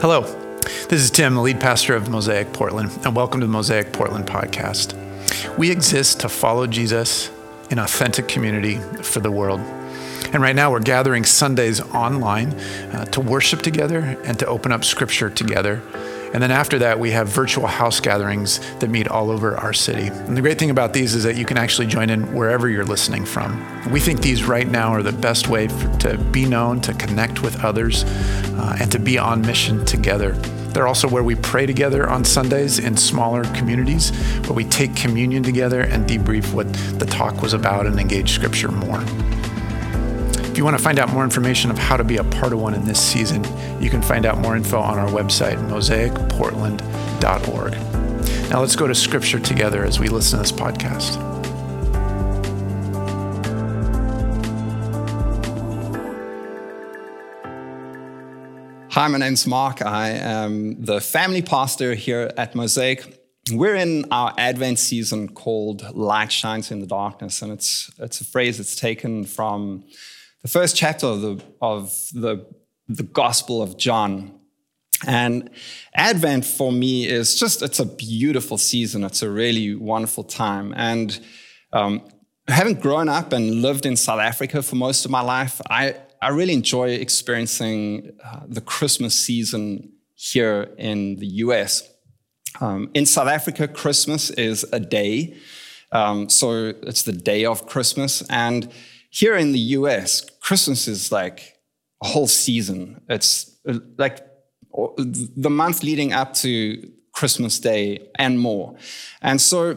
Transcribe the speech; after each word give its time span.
Hello, 0.00 0.22
this 0.88 1.02
is 1.02 1.10
Tim, 1.10 1.34
the 1.34 1.42
lead 1.42 1.60
pastor 1.60 1.94
of 1.94 2.08
Mosaic 2.08 2.54
Portland, 2.54 2.90
and 3.04 3.14
welcome 3.14 3.38
to 3.40 3.46
the 3.46 3.52
Mosaic 3.52 3.92
Portland 3.92 4.26
podcast. 4.26 4.96
We 5.58 5.70
exist 5.70 6.20
to 6.20 6.30
follow 6.30 6.66
Jesus 6.66 7.30
in 7.68 7.78
authentic 7.78 8.26
community 8.26 8.76
for 9.02 9.20
the 9.20 9.30
world. 9.30 9.60
And 10.32 10.40
right 10.40 10.56
now, 10.56 10.70
we're 10.70 10.80
gathering 10.80 11.24
Sundays 11.24 11.82
online 11.82 12.54
uh, 12.94 13.04
to 13.04 13.20
worship 13.20 13.60
together 13.60 14.18
and 14.24 14.38
to 14.38 14.46
open 14.46 14.72
up 14.72 14.84
scripture 14.84 15.28
together. 15.28 15.82
And 16.32 16.40
then 16.42 16.52
after 16.52 16.78
that, 16.78 16.98
we 16.98 17.10
have 17.10 17.28
virtual 17.28 17.66
house 17.66 17.98
gatherings 17.98 18.60
that 18.78 18.88
meet 18.88 19.08
all 19.08 19.30
over 19.30 19.56
our 19.56 19.72
city. 19.72 20.06
And 20.06 20.36
the 20.36 20.40
great 20.40 20.58
thing 20.58 20.70
about 20.70 20.92
these 20.92 21.14
is 21.14 21.24
that 21.24 21.36
you 21.36 21.44
can 21.44 21.56
actually 21.56 21.88
join 21.88 22.08
in 22.08 22.32
wherever 22.34 22.68
you're 22.68 22.84
listening 22.84 23.24
from. 23.24 23.66
We 23.90 23.98
think 23.98 24.20
these 24.20 24.44
right 24.44 24.68
now 24.68 24.92
are 24.92 25.02
the 25.02 25.12
best 25.12 25.48
way 25.48 25.66
for, 25.66 25.88
to 25.98 26.18
be 26.18 26.44
known, 26.44 26.80
to 26.82 26.94
connect 26.94 27.42
with 27.42 27.64
others, 27.64 28.04
uh, 28.04 28.76
and 28.80 28.92
to 28.92 29.00
be 29.00 29.18
on 29.18 29.40
mission 29.42 29.84
together. 29.84 30.32
They're 30.72 30.86
also 30.86 31.08
where 31.08 31.24
we 31.24 31.34
pray 31.34 31.66
together 31.66 32.08
on 32.08 32.24
Sundays 32.24 32.78
in 32.78 32.96
smaller 32.96 33.42
communities, 33.54 34.10
where 34.42 34.52
we 34.52 34.64
take 34.64 34.94
communion 34.94 35.42
together 35.42 35.80
and 35.80 36.08
debrief 36.08 36.52
what 36.52 36.72
the 37.00 37.06
talk 37.06 37.42
was 37.42 37.54
about 37.54 37.86
and 37.86 37.98
engage 37.98 38.30
scripture 38.30 38.70
more. 38.70 39.02
If 40.50 40.58
you 40.58 40.64
want 40.64 40.76
to 40.76 40.82
find 40.82 40.98
out 40.98 41.12
more 41.12 41.22
information 41.22 41.70
of 41.70 41.78
how 41.78 41.96
to 41.96 42.02
be 42.02 42.16
a 42.16 42.24
part 42.24 42.52
of 42.52 42.60
one 42.60 42.74
in 42.74 42.84
this 42.84 43.00
season, 43.00 43.44
you 43.80 43.88
can 43.88 44.02
find 44.02 44.26
out 44.26 44.38
more 44.38 44.56
info 44.56 44.80
on 44.80 44.98
our 44.98 45.06
website, 45.06 45.56
mosaicportland.org. 45.70 48.50
Now 48.50 48.60
let's 48.60 48.74
go 48.74 48.88
to 48.88 48.94
scripture 48.94 49.38
together 49.38 49.84
as 49.84 50.00
we 50.00 50.08
listen 50.08 50.38
to 50.38 50.42
this 50.42 50.50
podcast. 50.50 51.14
Hi, 58.90 59.06
my 59.06 59.18
name's 59.18 59.46
Mark. 59.46 59.82
I 59.82 60.08
am 60.08 60.84
the 60.84 61.00
family 61.00 61.42
pastor 61.42 61.94
here 61.94 62.32
at 62.36 62.56
Mosaic. 62.56 63.22
We're 63.52 63.76
in 63.76 64.04
our 64.10 64.34
Advent 64.36 64.80
season 64.80 65.28
called 65.28 65.94
Light 65.94 66.32
Shines 66.32 66.72
in 66.72 66.80
the 66.80 66.88
Darkness, 66.88 67.40
and 67.40 67.52
it's, 67.52 67.88
it's 68.00 68.20
a 68.20 68.24
phrase 68.24 68.56
that's 68.56 68.74
taken 68.74 69.24
from 69.24 69.84
the 70.42 70.48
first 70.48 70.76
chapter 70.76 71.06
of 71.06 71.20
the, 71.20 71.44
of 71.60 71.90
the, 72.12 72.46
the 72.88 73.02
Gospel 73.02 73.62
of 73.62 73.76
John. 73.76 74.38
And 75.06 75.50
Advent 75.94 76.44
for 76.44 76.72
me 76.72 77.06
is 77.06 77.38
just, 77.38 77.62
it's 77.62 77.78
a 77.78 77.86
beautiful 77.86 78.58
season. 78.58 79.04
It's 79.04 79.22
a 79.22 79.30
really 79.30 79.74
wonderful 79.74 80.24
time. 80.24 80.74
And 80.76 81.18
um, 81.72 82.02
having 82.48 82.74
grown 82.74 83.08
up 83.08 83.32
and 83.32 83.62
lived 83.62 83.86
in 83.86 83.96
South 83.96 84.20
Africa 84.20 84.62
for 84.62 84.76
most 84.76 85.04
of 85.04 85.10
my 85.10 85.22
life, 85.22 85.60
I, 85.70 85.96
I 86.20 86.28
really 86.28 86.52
enjoy 86.52 86.90
experiencing 86.90 88.12
uh, 88.22 88.40
the 88.46 88.60
Christmas 88.60 89.18
season 89.18 89.92
here 90.14 90.68
in 90.76 91.16
the 91.16 91.26
US. 91.26 91.88
Um, 92.60 92.90
in 92.92 93.06
South 93.06 93.28
Africa, 93.28 93.68
Christmas 93.68 94.28
is 94.30 94.66
a 94.72 94.80
day. 94.80 95.36
Um, 95.92 96.28
so 96.28 96.74
it's 96.82 97.02
the 97.02 97.12
day 97.12 97.46
of 97.46 97.66
Christmas. 97.66 98.22
And 98.28 98.70
here 99.10 99.36
in 99.36 99.52
the 99.52 99.58
US, 99.58 100.22
Christmas 100.40 100.88
is 100.88 101.12
like 101.12 101.58
a 102.02 102.06
whole 102.06 102.28
season. 102.28 103.00
It's 103.08 103.56
uh, 103.68 103.78
like 103.98 104.26
the 104.72 105.50
month 105.50 105.82
leading 105.82 106.12
up 106.12 106.32
to 106.34 106.90
Christmas 107.12 107.58
Day 107.58 108.08
and 108.14 108.38
more. 108.38 108.76
And 109.20 109.40
so 109.40 109.76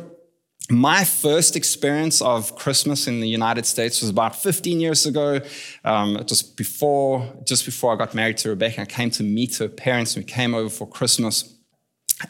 my 0.69 1.03
first 1.03 1.55
experience 1.55 2.21
of 2.21 2.55
Christmas 2.55 3.07
in 3.07 3.19
the 3.19 3.27
United 3.27 3.65
States 3.65 4.01
was 4.01 4.09
about 4.09 4.35
15 4.35 4.79
years 4.79 5.05
ago. 5.05 5.41
Um, 5.83 6.23
just 6.25 6.55
before, 6.55 7.27
just 7.43 7.65
before 7.65 7.93
I 7.93 7.97
got 7.97 8.13
married 8.13 8.37
to 8.37 8.49
Rebecca, 8.49 8.81
I 8.81 8.85
came 8.85 9.09
to 9.11 9.23
meet 9.23 9.57
her 9.57 9.67
parents. 9.67 10.15
We 10.15 10.23
came 10.23 10.55
over 10.55 10.69
for 10.69 10.87
Christmas, 10.87 11.53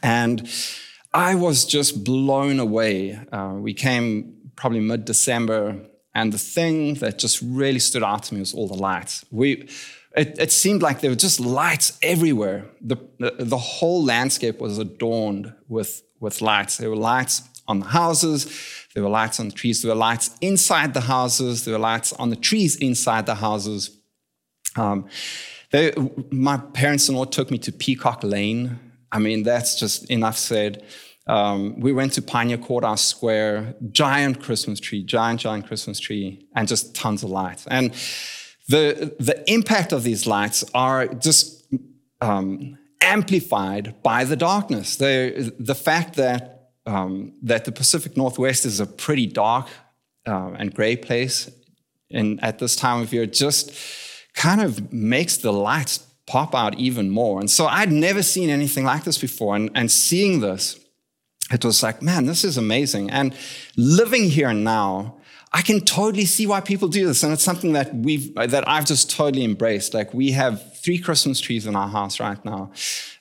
and 0.02 0.50
I 1.14 1.36
was 1.36 1.66
just 1.66 2.04
blown 2.04 2.60
away. 2.60 3.20
Uh, 3.32 3.56
we 3.58 3.74
came 3.74 4.36
probably 4.56 4.80
mid-December, 4.80 5.78
and 6.16 6.32
the 6.32 6.38
thing 6.38 6.96
that 6.96 7.18
just 7.18 7.42
really 7.42 7.80
stood 7.80 8.04
out 8.04 8.24
to 8.24 8.34
me 8.34 8.40
was 8.40 8.54
all 8.54 8.68
the 8.68 8.76
lights. 8.76 9.26
We, 9.32 9.68
it, 10.16 10.38
it 10.40 10.52
seemed 10.52 10.82
like 10.82 11.02
there 11.02 11.10
were 11.10 11.16
just 11.16 11.40
lights 11.40 11.98
everywhere. 12.04 12.66
The, 12.82 12.98
the, 13.18 13.36
the 13.40 13.58
whole 13.58 14.04
landscape 14.04 14.60
was 14.60 14.78
adorned 14.78 15.54
with, 15.68 16.04
with 16.20 16.42
lights. 16.42 16.78
There 16.78 16.90
were 16.90 16.96
lights 16.96 17.42
on 17.68 17.80
the 17.80 17.88
houses, 17.88 18.88
there 18.94 19.02
were 19.02 19.10
lights 19.10 19.40
on 19.40 19.48
the 19.48 19.56
trees, 19.56 19.82
there 19.82 19.92
were 19.92 19.98
lights 19.98 20.36
inside 20.42 20.94
the 20.94 21.02
houses, 21.02 21.64
there 21.64 21.74
were 21.74 21.80
lights 21.80 22.14
on 22.14 22.30
the 22.30 22.36
trees 22.36 22.76
inside 22.76 23.26
the 23.26 23.36
houses. 23.36 23.98
Um, 24.76 25.08
they, 25.72 25.94
my 26.30 26.58
parents 26.58 27.10
in 27.10 27.16
law 27.16 27.26
took 27.26 27.50
me 27.50 27.58
to 27.60 27.72
Peacock 27.72 28.24
Lane. 28.24 28.80
I 29.12 29.20
mean, 29.20 29.44
that's 29.44 29.80
just 29.80 30.10
enough 30.12 30.38
said. 30.38 30.84
Um, 31.28 31.80
we 31.80 31.94
went 31.94 32.14
to 32.14 32.22
Pioneer 32.22 32.58
Courthouse 32.58 33.04
Square, 33.04 33.76
giant 33.92 34.42
Christmas 34.42 34.80
tree, 34.80 35.04
giant, 35.04 35.40
giant 35.40 35.68
Christmas 35.68 36.00
tree, 36.00 36.48
and 36.56 36.68
just 36.68 36.94
tons 36.96 37.24
of 37.24 37.30
lights. 37.30 37.66
And 37.68 37.92
the, 38.68 39.16
the 39.20 39.44
impact 39.52 39.94
of 39.94 40.04
these 40.04 40.28
lights 40.28 40.64
are 40.74 41.08
just 41.08 41.66
um, 42.22 42.78
amplified 43.02 44.02
by 44.04 44.26
the 44.26 44.36
darkness. 44.36 44.98
The, 44.98 45.54
the 45.60 45.76
fact 45.76 46.16
that, 46.16 46.72
um, 46.86 47.34
that 47.44 47.66
the 47.66 47.72
Pacific 47.72 48.18
Northwest 48.18 48.66
is 48.66 48.80
a 48.80 48.86
pretty 48.86 49.28
dark 49.28 49.68
uh, 50.28 50.52
and 50.58 50.74
gray 50.74 50.96
place 50.96 51.50
and 52.14 52.42
at 52.44 52.60
this 52.60 52.76
time 52.76 53.02
of 53.02 53.12
year 53.12 53.26
just 53.26 53.74
kind 54.36 54.62
of 54.62 54.94
makes 54.94 55.38
the 55.38 55.52
lights 55.52 56.06
pop 56.26 56.56
out 56.56 56.78
even 56.80 57.10
more. 57.10 57.40
And 57.40 57.50
so 57.50 57.66
I'd 57.66 57.92
never 57.92 58.24
seen 58.24 58.50
anything 58.50 58.86
like 58.86 59.04
this 59.04 59.18
before. 59.18 59.56
And, 59.56 59.70
and 59.76 59.92
seeing 59.92 60.40
this, 60.40 60.80
it 61.54 61.66
was 61.66 61.84
like, 61.84 62.02
man, 62.02 62.26
this 62.26 62.44
is 62.44 62.58
amazing. 62.58 63.10
And 63.10 63.36
living 63.78 64.30
here 64.30 64.54
now, 64.54 65.18
I 65.52 65.62
can 65.62 65.82
totally 65.82 66.26
see 66.26 66.48
why 66.48 66.62
people 66.62 66.88
do 66.88 67.06
this. 67.06 67.22
And 67.24 67.32
it's 67.32 67.44
something 67.44 67.74
that 67.74 67.94
we've, 67.94 68.34
that 68.36 68.68
I've 68.68 68.86
just 68.86 69.12
totally 69.12 69.44
embraced. 69.44 69.94
Like 69.94 70.14
we 70.14 70.32
have 70.32 70.78
three 70.78 70.98
Christmas 70.98 71.40
trees 71.40 71.68
in 71.68 71.76
our 71.76 71.88
house 71.88 72.20
right 72.20 72.44
now. 72.44 72.72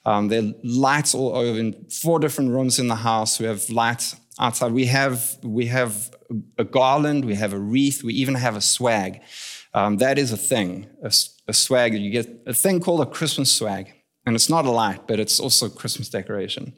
Um, 0.06 0.28
there 0.28 0.42
are 0.42 0.53
lights 0.65 1.15
all 1.15 1.37
over 1.37 1.59
in 1.59 1.84
four 1.91 2.19
different 2.19 2.50
rooms 2.50 2.78
in 2.78 2.88
the 2.88 2.97
house. 2.97 3.38
We 3.38 3.47
have 3.47 3.69
lights 3.69 4.16
outside. 4.38 4.72
We 4.72 4.87
have, 4.87 5.37
we 5.42 5.66
have 5.66 6.10
a 6.56 6.65
garland. 6.65 7.26
We 7.26 7.34
have 7.34 7.53
a 7.53 7.59
wreath. 7.59 8.03
We 8.03 8.15
even 8.15 8.34
have 8.34 8.56
a 8.56 8.62
swag. 8.62 9.21
Um, 9.75 9.98
that 9.98 10.19
is 10.19 10.32
a 10.32 10.37
thing, 10.37 10.88
a, 11.03 11.12
a 11.48 11.53
swag. 11.53 11.94
You 11.94 12.10
get 12.10 12.28
a 12.47 12.54
thing 12.54 12.81
called 12.81 13.03
a 13.03 13.06
Christmas 13.06 13.53
swag. 13.53 13.92
And 14.25 14.34
it's 14.34 14.48
not 14.48 14.65
a 14.65 14.71
light, 14.71 15.06
but 15.06 15.19
it's 15.21 15.41
also 15.41 15.69
Christmas 15.69 16.09
decoration. 16.09 16.75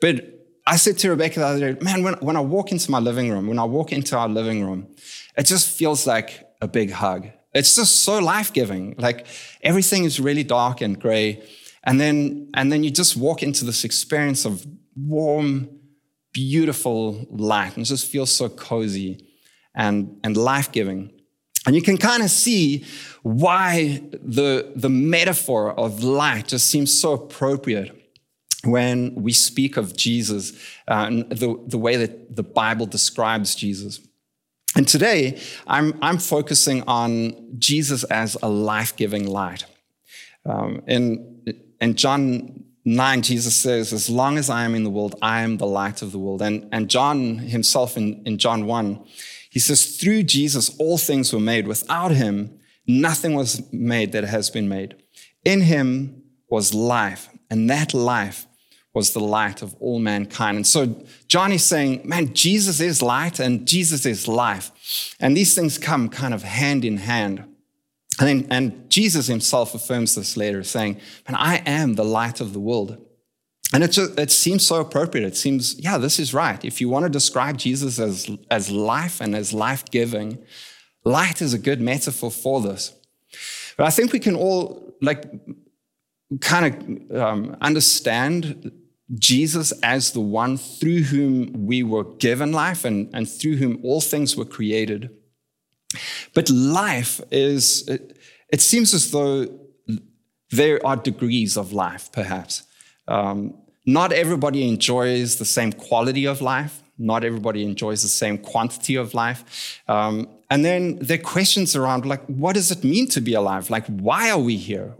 But 0.00 0.40
I 0.66 0.76
said 0.76 0.98
to 0.98 1.10
Rebecca 1.10 1.40
the 1.40 1.46
other 1.46 1.72
day, 1.72 1.80
man, 1.84 2.02
when, 2.02 2.14
when 2.14 2.36
I 2.36 2.40
walk 2.40 2.70
into 2.72 2.90
my 2.90 2.98
living 2.98 3.30
room, 3.30 3.46
when 3.46 3.58
I 3.58 3.64
walk 3.64 3.92
into 3.92 4.16
our 4.16 4.28
living 4.28 4.64
room, 4.64 4.88
it 5.36 5.44
just 5.44 5.68
feels 5.68 6.06
like 6.06 6.46
a 6.60 6.68
big 6.68 6.90
hug. 6.90 7.28
It's 7.52 7.74
just 7.74 8.04
so 8.04 8.18
life 8.18 8.52
giving. 8.52 8.94
Like 8.98 9.26
everything 9.62 10.04
is 10.04 10.20
really 10.20 10.44
dark 10.44 10.80
and 10.80 11.00
gray. 11.00 11.42
And 11.82 12.00
then, 12.00 12.50
and 12.54 12.70
then 12.70 12.84
you 12.84 12.90
just 12.90 13.16
walk 13.16 13.42
into 13.42 13.64
this 13.64 13.84
experience 13.84 14.44
of 14.44 14.64
warm, 14.94 15.68
beautiful 16.32 17.26
light 17.30 17.76
and 17.76 17.84
it 17.84 17.88
just 17.88 18.06
feels 18.06 18.30
so 18.30 18.48
cozy 18.48 19.26
and, 19.74 20.20
and 20.22 20.36
life 20.36 20.70
giving. 20.70 21.10
And 21.66 21.74
you 21.74 21.82
can 21.82 21.98
kind 21.98 22.22
of 22.22 22.30
see 22.30 22.84
why 23.22 24.02
the, 24.12 24.72
the 24.76 24.88
metaphor 24.88 25.72
of 25.72 26.04
light 26.04 26.48
just 26.48 26.68
seems 26.68 26.96
so 26.96 27.14
appropriate 27.14 27.99
when 28.64 29.14
we 29.14 29.32
speak 29.32 29.76
of 29.76 29.96
Jesus 29.96 30.52
uh, 30.88 31.06
and 31.06 31.30
the, 31.30 31.58
the 31.66 31.78
way 31.78 31.96
that 31.96 32.36
the 32.36 32.42
Bible 32.42 32.86
describes 32.86 33.54
Jesus. 33.54 34.00
And 34.76 34.86
today, 34.86 35.40
I'm, 35.66 35.98
I'm 36.02 36.18
focusing 36.18 36.82
on 36.86 37.56
Jesus 37.58 38.04
as 38.04 38.36
a 38.42 38.48
life 38.48 38.94
giving 38.96 39.26
light. 39.26 39.64
Um, 40.44 40.82
in, 40.86 41.42
in 41.80 41.94
John 41.96 42.64
9, 42.84 43.22
Jesus 43.22 43.56
says, 43.56 43.92
As 43.92 44.08
long 44.08 44.38
as 44.38 44.48
I 44.48 44.64
am 44.64 44.74
in 44.74 44.84
the 44.84 44.90
world, 44.90 45.16
I 45.20 45.42
am 45.42 45.56
the 45.56 45.66
light 45.66 46.02
of 46.02 46.12
the 46.12 46.18
world. 46.18 46.40
And, 46.40 46.68
and 46.72 46.88
John 46.88 47.38
himself 47.38 47.96
in, 47.96 48.22
in 48.24 48.38
John 48.38 48.66
1, 48.66 49.04
he 49.50 49.58
says, 49.58 49.96
Through 49.96 50.24
Jesus, 50.24 50.76
all 50.78 50.98
things 50.98 51.32
were 51.32 51.40
made. 51.40 51.66
Without 51.66 52.12
him, 52.12 52.58
nothing 52.86 53.34
was 53.34 53.72
made 53.72 54.12
that 54.12 54.24
has 54.24 54.50
been 54.50 54.68
made. 54.68 54.96
In 55.44 55.62
him 55.62 56.22
was 56.48 56.74
life, 56.74 57.28
and 57.50 57.68
that 57.70 57.92
life 57.92 58.46
was 58.92 59.12
the 59.12 59.20
light 59.20 59.62
of 59.62 59.74
all 59.78 59.98
mankind. 60.00 60.56
And 60.56 60.66
so 60.66 61.04
John 61.28 61.52
is 61.52 61.64
saying, 61.64 62.02
man, 62.04 62.34
Jesus 62.34 62.80
is 62.80 63.02
light 63.02 63.38
and 63.38 63.66
Jesus 63.66 64.04
is 64.04 64.26
life. 64.26 65.14
And 65.20 65.36
these 65.36 65.54
things 65.54 65.78
come 65.78 66.08
kind 66.08 66.34
of 66.34 66.42
hand 66.42 66.84
in 66.84 66.96
hand. 66.96 67.44
And, 68.18 68.28
then, 68.28 68.46
and 68.50 68.90
Jesus 68.90 69.28
himself 69.28 69.74
affirms 69.74 70.14
this 70.14 70.36
later, 70.36 70.62
saying, 70.64 71.00
man, 71.28 71.36
I 71.36 71.62
am 71.64 71.94
the 71.94 72.04
light 72.04 72.40
of 72.40 72.52
the 72.52 72.60
world. 72.60 72.98
And 73.72 73.84
it, 73.84 73.92
just, 73.92 74.18
it 74.18 74.32
seems 74.32 74.66
so 74.66 74.80
appropriate. 74.80 75.24
It 75.24 75.36
seems, 75.36 75.78
yeah, 75.78 75.96
this 75.96 76.18
is 76.18 76.34
right. 76.34 76.62
If 76.64 76.80
you 76.80 76.88
want 76.88 77.04
to 77.04 77.08
describe 77.08 77.56
Jesus 77.56 78.00
as, 78.00 78.28
as 78.50 78.70
life 78.70 79.20
and 79.20 79.36
as 79.36 79.54
life 79.54 79.84
giving, 79.90 80.38
light 81.04 81.40
is 81.40 81.54
a 81.54 81.58
good 81.58 81.80
metaphor 81.80 82.32
for 82.32 82.60
this. 82.60 82.92
But 83.76 83.86
I 83.86 83.90
think 83.90 84.12
we 84.12 84.18
can 84.18 84.34
all, 84.34 84.92
like, 85.00 85.24
kind 86.40 86.66
of 87.10 87.16
um, 87.16 87.56
understand 87.60 88.72
Jesus 89.18 89.72
as 89.82 90.12
the 90.12 90.20
one 90.20 90.56
through 90.56 91.02
whom 91.02 91.66
we 91.66 91.82
were 91.82 92.04
given 92.04 92.52
life 92.52 92.84
and, 92.84 93.10
and 93.12 93.28
through 93.28 93.56
whom 93.56 93.80
all 93.82 94.00
things 94.00 94.36
were 94.36 94.44
created. 94.44 95.10
But 96.34 96.48
life 96.50 97.20
is, 97.30 97.88
it, 97.88 98.16
it 98.52 98.60
seems 98.60 98.94
as 98.94 99.10
though 99.10 99.48
there 100.50 100.84
are 100.86 100.96
degrees 100.96 101.56
of 101.56 101.72
life, 101.72 102.10
perhaps. 102.12 102.62
Um, 103.08 103.54
not 103.86 104.12
everybody 104.12 104.68
enjoys 104.68 105.38
the 105.38 105.44
same 105.44 105.72
quality 105.72 106.26
of 106.26 106.40
life. 106.40 106.82
Not 106.98 107.24
everybody 107.24 107.64
enjoys 107.64 108.02
the 108.02 108.08
same 108.08 108.36
quantity 108.38 108.94
of 108.94 109.14
life. 109.14 109.80
Um, 109.88 110.28
and 110.50 110.64
then 110.64 110.98
there 111.00 111.18
are 111.18 111.22
questions 111.22 111.74
around, 111.74 112.04
like, 112.04 112.24
what 112.26 112.54
does 112.54 112.70
it 112.70 112.84
mean 112.84 113.08
to 113.08 113.20
be 113.20 113.34
alive? 113.34 113.70
Like, 113.70 113.86
why 113.86 114.30
are 114.30 114.38
we 114.38 114.56
here? 114.56 114.94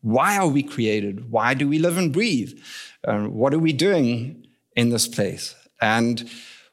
Why 0.00 0.38
are 0.38 0.48
we 0.48 0.62
created? 0.62 1.30
Why 1.30 1.54
do 1.54 1.68
we 1.68 1.78
live 1.78 1.98
and 1.98 2.12
breathe? 2.12 2.58
Um, 3.06 3.34
what 3.34 3.54
are 3.54 3.58
we 3.58 3.72
doing 3.72 4.46
in 4.74 4.90
this 4.90 5.08
place? 5.08 5.54
And 5.80 6.28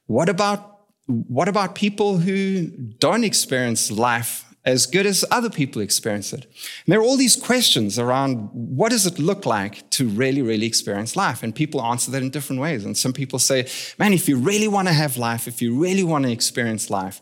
what 0.07 0.29
about 0.29 0.69
what 1.07 1.49
about 1.49 1.75
people 1.75 2.17
who 2.17 2.67
don't 2.99 3.25
experience 3.25 3.91
life 3.91 4.45
as 4.63 4.85
good 4.85 5.05
as 5.05 5.25
other 5.29 5.49
people 5.49 5.81
experience 5.81 6.31
it? 6.31 6.45
And 6.45 6.93
there 6.93 6.99
are 6.99 7.03
all 7.03 7.17
these 7.17 7.35
questions 7.35 7.99
around 7.99 8.49
what 8.53 8.91
does 8.91 9.05
it 9.05 9.19
look 9.19 9.45
like 9.45 9.89
to 9.91 10.07
really, 10.07 10.41
really 10.41 10.65
experience 10.65 11.17
life? 11.17 11.43
And 11.43 11.53
people 11.53 11.81
answer 11.81 12.09
that 12.11 12.21
in 12.21 12.29
different 12.29 12.61
ways. 12.61 12.85
And 12.85 12.97
some 12.97 13.11
people 13.11 13.37
say, 13.37 13.67
man, 13.99 14.13
if 14.13 14.29
you 14.29 14.37
really 14.37 14.69
want 14.69 14.87
to 14.87 14.93
have 14.93 15.17
life, 15.17 15.45
if 15.45 15.61
you 15.61 15.77
really 15.77 16.03
want 16.03 16.23
to 16.23 16.31
experience 16.31 16.89
life, 16.89 17.21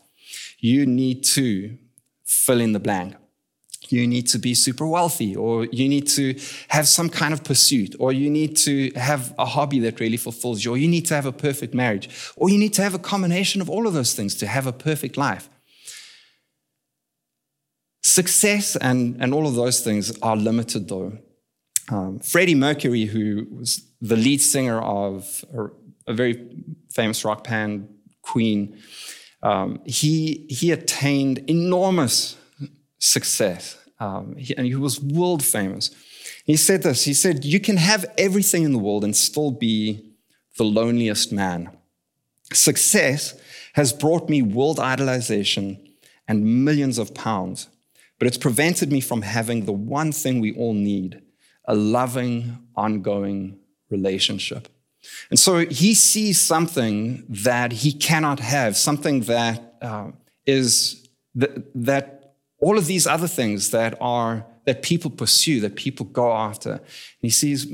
you 0.60 0.86
need 0.86 1.24
to 1.24 1.76
fill 2.24 2.62
in 2.62 2.74
the 2.74 2.80
blank 2.80 3.16
you 3.92 4.08
need 4.08 4.28
to 4.28 4.40
be 4.40 4.54
super 4.54 4.88
wealthy, 4.88 5.36
or 5.36 5.66
you 5.66 5.90
need 5.90 6.08
to 6.08 6.36
have 6.70 6.88
some 6.88 7.10
kind 7.10 7.34
of 7.34 7.44
pursuit, 7.44 7.96
or 8.00 8.14
you 8.14 8.30
need 8.30 8.56
to 8.58 8.92
have 8.96 9.34
a 9.38 9.46
hobby 9.46 9.80
that 9.80 10.00
really 10.00 10.18
fulfills 10.18 10.64
you, 10.64 10.72
or 10.72 10.78
you 10.78 10.88
need 10.88 11.06
to 11.06 11.16
have 11.16 11.26
a 11.26 11.32
perfect 11.32 11.74
marriage, 11.74 12.10
or 12.36 12.50
you 12.50 12.58
need 12.58 12.74
to 12.74 12.82
have 12.82 12.94
a 12.94 13.00
combination 13.00 13.62
of 13.62 13.70
all 13.70 13.88
of 13.88 13.94
those 13.94 14.14
things 14.14 14.36
to 14.36 14.48
have 14.48 14.68
a 14.68 14.74
perfect 14.74 15.18
life. 15.18 15.50
Success 18.04 18.76
and, 18.76 19.22
and 19.22 19.34
all 19.34 19.48
of 19.48 19.56
those 19.56 19.82
things 19.82 20.18
are 20.22 20.36
limited, 20.36 20.88
though. 20.88 21.18
Um, 21.90 22.20
Freddie 22.20 22.56
Mercury, 22.56 23.06
who 23.06 23.48
was 23.52 23.84
the 24.02 24.16
lead 24.16 24.42
singer 24.42 24.82
of 24.82 25.46
a, 25.54 26.12
a 26.12 26.14
very 26.14 26.66
famous 26.90 27.24
rock 27.26 27.44
band, 27.44 27.88
Queen, 28.22 28.78
um, 29.44 29.82
he, 29.86 30.46
he 30.50 30.72
attained 30.72 31.40
enormous 31.50 32.38
success 33.00 33.78
um, 34.02 34.36
he, 34.36 34.58
and 34.58 34.66
he 34.66 34.76
was 34.76 35.00
world 35.00 35.44
famous. 35.44 35.92
He 36.46 36.58
said 36.58 36.84
this 36.84 37.06
He 37.06 37.14
said, 37.14 37.46
You 37.46 37.60
can 37.60 37.78
have 37.78 38.06
everything 38.18 38.64
in 38.64 38.74
the 38.74 38.80
world 38.80 39.04
and 39.04 39.16
still 39.16 39.52
be 39.52 40.14
the 40.58 40.64
loneliest 40.64 41.32
man. 41.32 41.70
Success 42.52 43.40
has 43.74 43.94
brought 43.94 44.28
me 44.28 44.42
world 44.42 44.78
idolization 44.78 45.80
and 46.28 46.66
millions 46.66 46.98
of 46.98 47.14
pounds, 47.14 47.68
but 48.20 48.28
it's 48.28 48.38
prevented 48.38 48.92
me 48.92 49.02
from 49.02 49.22
having 49.22 49.66
the 49.66 49.72
one 49.72 50.12
thing 50.12 50.42
we 50.42 50.54
all 50.56 50.74
need 50.74 51.22
a 51.66 51.76
loving, 51.76 52.58
ongoing 52.76 53.60
relationship. 53.90 54.68
And 55.30 55.40
so 55.40 55.60
he 55.60 55.94
sees 55.94 56.40
something 56.42 57.24
that 57.30 57.72
he 57.72 57.94
cannot 57.94 58.40
have, 58.40 58.76
something 58.76 59.22
that 59.22 59.76
uh, 59.82 60.12
is 60.46 61.08
that, 61.36 61.72
that 61.76 62.21
all 62.62 62.78
of 62.78 62.86
these 62.86 63.08
other 63.08 63.28
things 63.28 63.72
that 63.72 63.98
are 64.00 64.46
that 64.66 64.84
people 64.84 65.10
pursue, 65.10 65.60
that 65.62 65.76
people 65.76 66.06
go 66.06 66.32
after. 66.32 66.74
And 66.74 66.82
he 67.22 67.30
sees, 67.30 67.68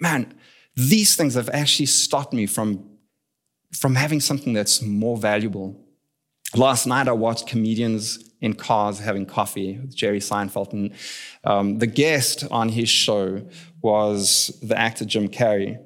man, 0.00 0.34
these 0.74 1.14
things 1.14 1.34
have 1.34 1.48
actually 1.50 1.86
stopped 1.86 2.32
me 2.32 2.46
from, 2.46 2.84
from 3.72 3.94
having 3.94 4.20
something 4.20 4.52
that's 4.52 4.82
more 4.82 5.16
valuable. 5.16 5.80
Last 6.56 6.86
night, 6.86 7.08
I 7.08 7.12
watched 7.12 7.46
comedians 7.46 8.18
in 8.40 8.54
cars 8.54 8.98
having 8.98 9.26
coffee 9.26 9.78
with 9.78 9.94
Jerry 9.94 10.20
Seinfeld, 10.20 10.72
and 10.72 10.92
um, 11.44 11.78
the 11.78 11.86
guest 11.86 12.44
on 12.50 12.68
his 12.68 12.88
show 12.88 13.42
was 13.80 14.58
the 14.62 14.78
actor 14.78 15.04
Jim 15.04 15.28
Carrey. 15.28 15.78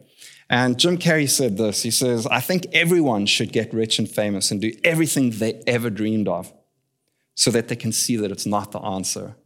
And 0.51 0.79
Jim 0.79 0.99
Carrey 0.99 1.29
said 1.29 1.57
this 1.57 1.83
He 1.83 1.91
says, 1.91 2.27
I 2.27 2.41
think 2.41 2.67
everyone 2.73 3.27
should 3.27 3.53
get 3.53 3.73
rich 3.73 3.99
and 3.99 4.09
famous 4.11 4.51
and 4.51 4.61
do 4.61 4.73
everything 4.83 5.31
they 5.31 5.63
ever 5.67 5.91
dreamed 5.91 6.27
of 6.27 6.53
so 7.39 7.53
that 7.53 7.69
they 7.69 7.77
can 7.77 7.93
see 7.93 8.17
that 8.17 8.33
it's 8.33 8.47
not 8.47 8.73
the 8.73 8.81
answer. 8.81 9.37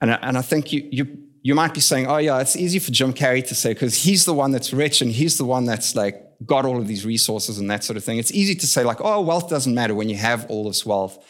And 0.00 0.10
I, 0.10 0.14
and 0.22 0.38
I 0.38 0.40
think 0.40 0.72
you, 0.72 0.88
you, 0.90 1.18
you 1.42 1.54
might 1.54 1.74
be 1.74 1.80
saying, 1.80 2.06
oh, 2.06 2.16
yeah, 2.16 2.40
it's 2.40 2.56
easy 2.56 2.78
for 2.78 2.90
Jim 2.92 3.12
Carrey 3.12 3.46
to 3.46 3.54
say, 3.54 3.74
because 3.74 4.04
he's 4.04 4.24
the 4.24 4.32
one 4.32 4.52
that's 4.52 4.72
rich 4.72 5.02
and 5.02 5.12
he's 5.12 5.36
the 5.36 5.44
one 5.44 5.66
that's 5.66 5.94
like 5.94 6.16
got 6.46 6.64
all 6.64 6.78
of 6.78 6.88
these 6.88 7.04
resources 7.04 7.58
and 7.58 7.70
that 7.70 7.84
sort 7.84 7.98
of 7.98 8.04
thing. 8.04 8.16
It's 8.16 8.32
easy 8.32 8.54
to 8.54 8.66
say, 8.66 8.84
like, 8.84 9.02
oh, 9.02 9.20
wealth 9.20 9.50
doesn't 9.50 9.74
matter 9.74 9.94
when 9.94 10.08
you 10.08 10.16
have 10.16 10.46
all 10.46 10.64
this 10.64 10.86
wealth. 10.86 11.22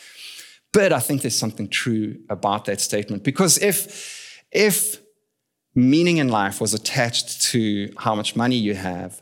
But 0.72 0.92
I 0.92 1.00
think 1.00 1.22
there's 1.22 1.36
something 1.36 1.68
true 1.68 2.20
about 2.30 2.66
that 2.66 2.80
statement 2.80 3.24
because 3.24 3.58
if, 3.58 4.44
if 4.52 5.00
meaning 5.74 6.18
in 6.18 6.28
life 6.28 6.60
was 6.60 6.72
attached 6.72 7.42
to 7.50 7.92
how 7.98 8.14
much 8.14 8.36
money 8.36 8.56
you 8.56 8.76
have 8.76 9.20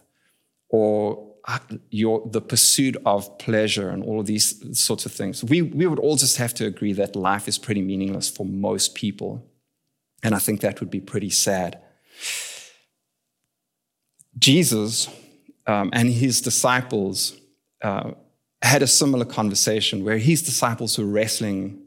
or 0.69 1.30
your, 1.91 2.27
the 2.27 2.41
pursuit 2.41 2.97
of 3.07 3.39
pleasure 3.39 3.91
and 3.91 4.03
all 4.03 4.21
of 4.21 4.27
these 4.27 4.79
sorts 4.79 5.07
of 5.07 5.13
things. 5.13 5.43
We, 5.43 5.63
we 5.63 5.87
would 5.87 5.99
all 5.99 6.17
just 6.17 6.37
have 6.37 6.55
to 6.55 6.67
agree 6.67 6.93
that 6.95 7.17
life 7.17 7.49
is 7.49 7.59
pretty 7.59 7.83
meaningless 7.83 8.29
for 8.29 8.45
most 8.47 8.95
people. 8.95 9.45
And 10.23 10.35
I 10.35 10.39
think 10.39 10.61
that 10.61 10.81
would 10.81 10.91
be 10.91 11.01
pretty 11.01 11.31
sad. 11.31 11.81
Jesus 14.39 15.09
um, 15.67 15.91
and 15.93 16.11
his 16.11 16.41
disciples 16.41 17.39
uh, 17.83 18.13
had 18.63 18.83
a 18.83 18.87
similar 18.87 19.25
conversation 19.25 20.05
where 20.05 20.19
his 20.19 20.43
disciples 20.43 20.99
were 20.99 21.05
wrestling 21.05 21.83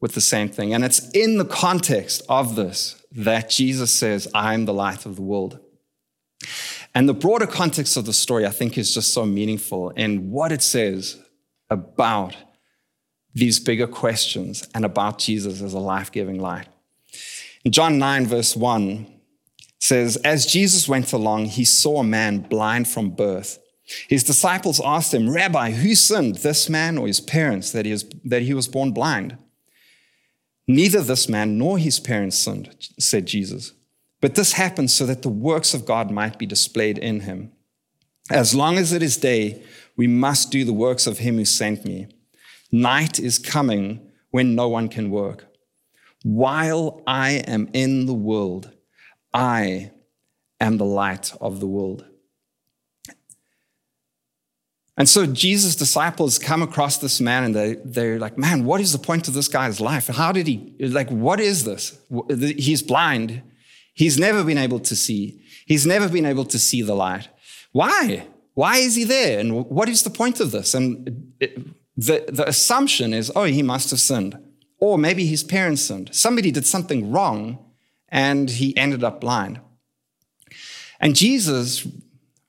with 0.00 0.14
the 0.14 0.20
same 0.20 0.48
thing. 0.48 0.74
And 0.74 0.84
it's 0.84 1.08
in 1.10 1.38
the 1.38 1.44
context 1.44 2.22
of 2.28 2.56
this 2.56 3.02
that 3.12 3.50
Jesus 3.50 3.90
says, 3.92 4.28
I 4.34 4.54
am 4.54 4.64
the 4.64 4.74
light 4.74 5.06
of 5.06 5.16
the 5.16 5.22
world. 5.22 5.58
And 6.94 7.08
the 7.08 7.14
broader 7.14 7.46
context 7.46 7.96
of 7.96 8.04
the 8.04 8.12
story, 8.12 8.46
I 8.46 8.50
think, 8.50 8.76
is 8.76 8.92
just 8.92 9.12
so 9.12 9.24
meaningful 9.24 9.90
in 9.90 10.30
what 10.30 10.52
it 10.52 10.62
says 10.62 11.18
about 11.70 12.36
these 13.34 13.58
bigger 13.58 13.86
questions 13.86 14.68
and 14.74 14.84
about 14.84 15.18
Jesus 15.18 15.62
as 15.62 15.72
a 15.72 15.78
life 15.78 16.12
giving 16.12 16.38
light. 16.38 16.68
In 17.64 17.72
John 17.72 17.98
9, 17.98 18.26
verse 18.26 18.54
1, 18.54 19.06
says, 19.78 20.16
As 20.18 20.46
Jesus 20.46 20.88
went 20.88 21.12
along, 21.12 21.46
he 21.46 21.64
saw 21.64 22.00
a 22.00 22.04
man 22.04 22.40
blind 22.40 22.88
from 22.88 23.10
birth. 23.10 23.58
His 24.08 24.22
disciples 24.22 24.80
asked 24.84 25.14
him, 25.14 25.30
Rabbi, 25.30 25.72
who 25.72 25.94
sinned, 25.94 26.36
this 26.36 26.68
man 26.68 26.98
or 26.98 27.06
his 27.06 27.20
parents, 27.20 27.72
that 27.72 27.86
he, 27.86 27.92
is, 27.92 28.04
that 28.24 28.42
he 28.42 28.54
was 28.54 28.68
born 28.68 28.92
blind? 28.92 29.38
Neither 30.68 31.00
this 31.00 31.28
man 31.28 31.58
nor 31.58 31.78
his 31.78 31.98
parents 31.98 32.38
sinned, 32.38 32.74
said 32.98 33.26
Jesus. 33.26 33.72
But 34.22 34.36
this 34.36 34.52
happens 34.52 34.94
so 34.94 35.04
that 35.04 35.20
the 35.20 35.28
works 35.28 35.74
of 35.74 35.84
God 35.84 36.10
might 36.10 36.38
be 36.38 36.46
displayed 36.46 36.96
in 36.96 37.20
him. 37.20 37.52
As 38.30 38.54
long 38.54 38.78
as 38.78 38.92
it 38.92 39.02
is 39.02 39.16
day, 39.18 39.62
we 39.96 40.06
must 40.06 40.50
do 40.50 40.64
the 40.64 40.72
works 40.72 41.06
of 41.06 41.18
him 41.18 41.36
who 41.36 41.44
sent 41.44 41.84
me. 41.84 42.06
Night 42.70 43.18
is 43.18 43.38
coming 43.38 44.10
when 44.30 44.54
no 44.54 44.68
one 44.68 44.88
can 44.88 45.10
work. 45.10 45.48
While 46.22 47.02
I 47.04 47.42
am 47.48 47.68
in 47.72 48.06
the 48.06 48.14
world, 48.14 48.70
I 49.34 49.90
am 50.60 50.78
the 50.78 50.84
light 50.84 51.34
of 51.40 51.58
the 51.58 51.66
world. 51.66 52.06
And 54.96 55.08
so 55.08 55.26
Jesus' 55.26 55.74
disciples 55.74 56.38
come 56.38 56.62
across 56.62 56.98
this 56.98 57.20
man 57.20 57.42
and 57.42 57.54
they, 57.56 57.74
they're 57.84 58.20
like, 58.20 58.38
man, 58.38 58.64
what 58.64 58.80
is 58.80 58.92
the 58.92 58.98
point 58.98 59.26
of 59.26 59.34
this 59.34 59.48
guy's 59.48 59.80
life? 59.80 60.06
How 60.06 60.30
did 60.30 60.46
he, 60.46 60.76
like, 60.78 61.08
what 61.10 61.40
is 61.40 61.64
this? 61.64 61.98
He's 62.28 62.82
blind. 62.82 63.42
He's 63.94 64.18
never 64.18 64.42
been 64.44 64.58
able 64.58 64.80
to 64.80 64.96
see. 64.96 65.42
He's 65.66 65.86
never 65.86 66.08
been 66.08 66.26
able 66.26 66.44
to 66.46 66.58
see 66.58 66.82
the 66.82 66.94
light. 66.94 67.28
Why? 67.72 68.26
Why 68.54 68.78
is 68.78 68.94
he 68.94 69.04
there? 69.04 69.38
And 69.38 69.66
what 69.66 69.88
is 69.88 70.02
the 70.02 70.10
point 70.10 70.40
of 70.40 70.50
this? 70.50 70.74
And 70.74 71.32
it, 71.40 71.58
the, 71.96 72.24
the 72.28 72.48
assumption 72.48 73.12
is, 73.14 73.30
oh, 73.34 73.44
he 73.44 73.62
must 73.62 73.90
have 73.90 74.00
sinned. 74.00 74.38
Or 74.78 74.98
maybe 74.98 75.26
his 75.26 75.44
parents 75.44 75.82
sinned. 75.82 76.14
Somebody 76.14 76.50
did 76.50 76.66
something 76.66 77.12
wrong 77.12 77.58
and 78.08 78.50
he 78.50 78.76
ended 78.76 79.04
up 79.04 79.20
blind. 79.20 79.60
And 81.00 81.16
Jesus, 81.16 81.86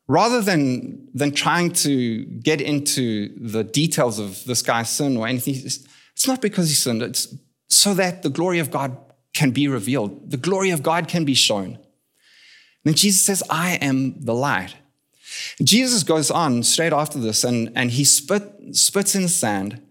rather 0.07 0.41
than, 0.41 1.07
than 1.13 1.31
trying 1.31 1.71
to 1.71 2.25
get 2.25 2.61
into 2.61 3.33
the 3.39 3.63
details 3.63 4.19
of 4.19 4.43
this 4.45 4.61
guy's 4.61 4.89
sin 4.89 5.17
or 5.17 5.27
anything, 5.27 5.55
it's 5.55 6.27
not 6.27 6.41
because 6.41 6.69
he 6.69 6.75
sinned, 6.75 7.01
it's 7.01 7.35
so 7.67 7.93
that 7.93 8.23
the 8.23 8.29
glory 8.29 8.59
of 8.59 8.71
God 8.71 8.95
can 9.33 9.51
be 9.51 9.67
revealed, 9.67 10.29
the 10.29 10.37
glory 10.37 10.69
of 10.69 10.83
God 10.83 11.07
can 11.07 11.25
be 11.25 11.33
shown. 11.33 11.79
then 12.83 12.93
Jesus 12.93 13.21
says, 13.21 13.43
I 13.49 13.75
am 13.75 14.23
the 14.23 14.33
light. 14.33 14.75
Jesus 15.63 16.03
goes 16.03 16.29
on 16.29 16.63
straight 16.63 16.93
after 16.93 17.17
this 17.17 17.43
and, 17.43 17.71
and 17.75 17.91
he 17.91 18.03
spit, 18.03 18.43
spits 18.71 19.15
in 19.15 19.23
the 19.23 19.29
sand 19.29 19.73
and, 19.73 19.81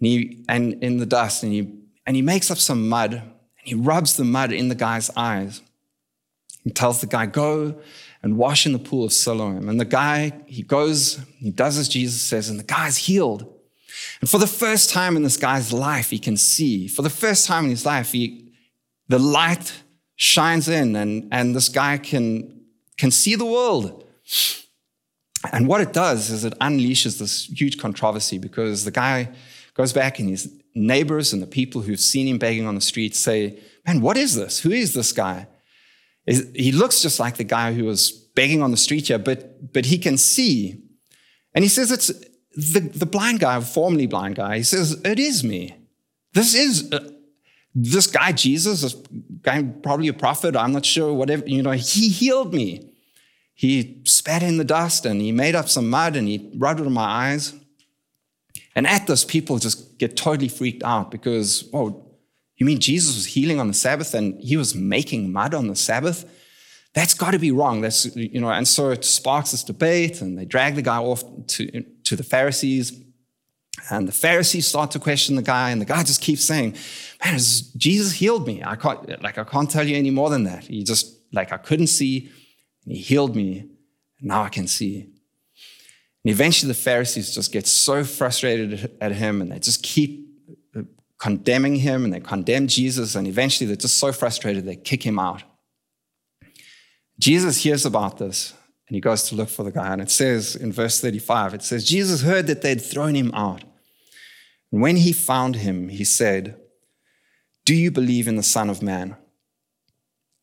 he, 0.00 0.44
and 0.48 0.82
in 0.82 0.98
the 0.98 1.06
dust 1.06 1.42
and 1.42 1.52
he, 1.52 1.72
and 2.06 2.16
he 2.16 2.22
makes 2.22 2.50
up 2.50 2.58
some 2.58 2.88
mud 2.88 3.12
and 3.14 3.22
he 3.62 3.74
rubs 3.74 4.16
the 4.16 4.24
mud 4.24 4.50
in 4.52 4.68
the 4.68 4.74
guy's 4.74 5.10
eyes. 5.16 5.60
He 6.64 6.70
tells 6.70 7.00
the 7.00 7.06
guy, 7.06 7.26
Go 7.26 7.80
and 8.22 8.38
wash 8.38 8.66
in 8.66 8.72
the 8.72 8.78
pool 8.78 9.04
of 9.04 9.12
Siloam. 9.12 9.68
And 9.68 9.80
the 9.80 9.84
guy, 9.84 10.32
he 10.46 10.62
goes, 10.62 11.18
he 11.38 11.50
does 11.50 11.76
as 11.76 11.88
Jesus 11.88 12.22
says, 12.22 12.48
and 12.48 12.58
the 12.58 12.64
guy's 12.64 12.96
healed. 12.96 13.42
And 14.20 14.30
for 14.30 14.38
the 14.38 14.46
first 14.46 14.90
time 14.90 15.16
in 15.16 15.22
this 15.22 15.36
guy's 15.36 15.72
life, 15.72 16.10
he 16.10 16.18
can 16.18 16.36
see. 16.36 16.86
For 16.86 17.02
the 17.02 17.10
first 17.10 17.46
time 17.46 17.64
in 17.64 17.70
his 17.70 17.84
life, 17.84 18.12
he, 18.12 18.51
the 19.08 19.18
light 19.18 19.82
shines 20.16 20.68
in, 20.68 20.96
and, 20.96 21.28
and 21.32 21.54
this 21.54 21.68
guy 21.68 21.98
can, 21.98 22.62
can 22.98 23.10
see 23.10 23.34
the 23.34 23.44
world. 23.44 24.04
And 25.52 25.66
what 25.66 25.80
it 25.80 25.92
does 25.92 26.30
is 26.30 26.44
it 26.44 26.58
unleashes 26.60 27.18
this 27.18 27.46
huge 27.46 27.78
controversy 27.78 28.38
because 28.38 28.84
the 28.84 28.90
guy 28.90 29.30
goes 29.74 29.92
back 29.92 30.18
and 30.18 30.28
his 30.28 30.52
neighbors 30.74 31.32
and 31.32 31.42
the 31.42 31.46
people 31.46 31.82
who've 31.82 32.00
seen 32.00 32.28
him 32.28 32.38
begging 32.38 32.66
on 32.66 32.74
the 32.74 32.80
street 32.80 33.14
say, 33.16 33.58
Man, 33.84 34.00
what 34.00 34.16
is 34.16 34.36
this? 34.36 34.60
Who 34.60 34.70
is 34.70 34.94
this 34.94 35.12
guy? 35.12 35.48
He 36.24 36.70
looks 36.70 37.02
just 37.02 37.18
like 37.18 37.36
the 37.36 37.44
guy 37.44 37.72
who 37.72 37.84
was 37.84 38.12
begging 38.12 38.62
on 38.62 38.70
the 38.70 38.76
street 38.76 39.08
here, 39.08 39.18
but, 39.18 39.72
but 39.72 39.86
he 39.86 39.98
can 39.98 40.16
see. 40.16 40.80
And 41.52 41.64
he 41.64 41.68
says 41.68 41.90
it's 41.90 42.12
the, 42.54 42.80
the 42.80 43.06
blind 43.06 43.40
guy, 43.40 43.60
formerly 43.60 44.06
blind 44.06 44.36
guy, 44.36 44.58
he 44.58 44.62
says, 44.62 45.00
It 45.04 45.18
is 45.18 45.42
me. 45.42 45.76
This 46.34 46.54
is 46.54 46.92
uh, 46.92 47.10
this 47.74 48.06
guy, 48.06 48.32
Jesus, 48.32 48.82
this 48.82 48.94
guy, 49.42 49.62
probably 49.62 50.08
a 50.08 50.12
prophet, 50.12 50.56
I'm 50.56 50.72
not 50.72 50.84
sure, 50.84 51.12
whatever, 51.12 51.46
you 51.46 51.62
know, 51.62 51.70
he 51.72 52.08
healed 52.08 52.52
me. 52.52 52.90
He 53.54 54.02
spat 54.04 54.42
in 54.42 54.56
the 54.56 54.64
dust 54.64 55.06
and 55.06 55.20
he 55.20 55.32
made 55.32 55.54
up 55.54 55.68
some 55.68 55.88
mud 55.88 56.16
and 56.16 56.26
he 56.28 56.50
rubbed 56.56 56.80
it 56.80 56.86
on 56.86 56.92
my 56.92 57.02
eyes. 57.02 57.54
And 58.74 58.86
at 58.86 59.06
this, 59.06 59.24
people 59.24 59.58
just 59.58 59.98
get 59.98 60.16
totally 60.16 60.48
freaked 60.48 60.82
out 60.82 61.10
because, 61.10 61.68
oh, 61.72 62.12
you 62.56 62.66
mean 62.66 62.80
Jesus 62.80 63.14
was 63.14 63.26
healing 63.26 63.60
on 63.60 63.68
the 63.68 63.74
Sabbath 63.74 64.14
and 64.14 64.40
he 64.40 64.56
was 64.56 64.74
making 64.74 65.32
mud 65.32 65.54
on 65.54 65.66
the 65.68 65.76
Sabbath? 65.76 66.28
That's 66.94 67.14
got 67.14 67.30
to 67.30 67.38
be 67.38 67.50
wrong. 67.50 67.80
That's, 67.80 68.14
you 68.16 68.40
know, 68.40 68.50
and 68.50 68.68
so 68.68 68.90
it 68.90 69.04
sparks 69.04 69.52
this 69.52 69.64
debate 69.64 70.20
and 70.20 70.38
they 70.38 70.44
drag 70.44 70.74
the 70.74 70.82
guy 70.82 70.98
off 70.98 71.24
to, 71.48 71.84
to 72.04 72.16
the 72.16 72.22
Pharisees. 72.22 72.92
And 73.90 74.06
the 74.06 74.12
Pharisees 74.12 74.66
start 74.66 74.90
to 74.92 74.98
question 74.98 75.36
the 75.36 75.42
guy, 75.42 75.70
and 75.70 75.80
the 75.80 75.86
guy 75.86 76.02
just 76.02 76.20
keeps 76.20 76.44
saying, 76.44 76.76
Man, 77.24 77.38
Jesus 77.76 78.12
healed 78.12 78.46
me. 78.46 78.62
I 78.64 78.76
can't, 78.76 79.22
like, 79.22 79.38
I 79.38 79.44
can't 79.44 79.70
tell 79.70 79.86
you 79.86 79.96
any 79.96 80.10
more 80.10 80.30
than 80.30 80.44
that. 80.44 80.64
He 80.64 80.84
just, 80.84 81.16
like, 81.32 81.52
I 81.52 81.56
couldn't 81.56 81.88
see, 81.88 82.30
and 82.84 82.94
he 82.94 83.02
healed 83.02 83.34
me, 83.36 83.60
and 84.18 84.28
now 84.28 84.42
I 84.42 84.48
can 84.48 84.66
see. 84.66 85.02
And 86.24 86.32
eventually 86.32 86.68
the 86.68 86.78
Pharisees 86.78 87.34
just 87.34 87.52
get 87.52 87.66
so 87.66 88.04
frustrated 88.04 88.96
at 89.00 89.12
him, 89.12 89.40
and 89.40 89.50
they 89.50 89.58
just 89.58 89.82
keep 89.82 90.28
uh, 90.76 90.82
condemning 91.18 91.76
him 91.76 92.04
and 92.04 92.12
they 92.12 92.20
condemn 92.20 92.66
Jesus, 92.68 93.14
and 93.14 93.26
eventually 93.26 93.66
they're 93.66 93.76
just 93.76 93.98
so 93.98 94.12
frustrated 94.12 94.64
they 94.64 94.76
kick 94.76 95.04
him 95.04 95.18
out. 95.18 95.42
Jesus 97.18 97.62
hears 97.62 97.86
about 97.86 98.18
this 98.18 98.54
and 98.88 98.96
he 98.96 99.00
goes 99.00 99.22
to 99.28 99.34
look 99.36 99.48
for 99.48 99.62
the 99.62 99.70
guy. 99.70 99.92
And 99.92 100.02
it 100.02 100.10
says 100.10 100.56
in 100.56 100.72
verse 100.72 101.00
35, 101.00 101.54
it 101.54 101.62
says, 101.62 101.84
Jesus 101.84 102.22
heard 102.22 102.46
that 102.48 102.62
they'd 102.62 102.82
thrown 102.82 103.14
him 103.14 103.30
out. 103.32 103.62
When 104.72 104.96
he 104.96 105.12
found 105.12 105.56
him, 105.56 105.88
he 105.90 106.04
said, 106.04 106.56
Do 107.64 107.74
you 107.74 107.90
believe 107.90 108.26
in 108.26 108.36
the 108.36 108.42
Son 108.42 108.68
of 108.68 108.82
Man? 108.82 109.16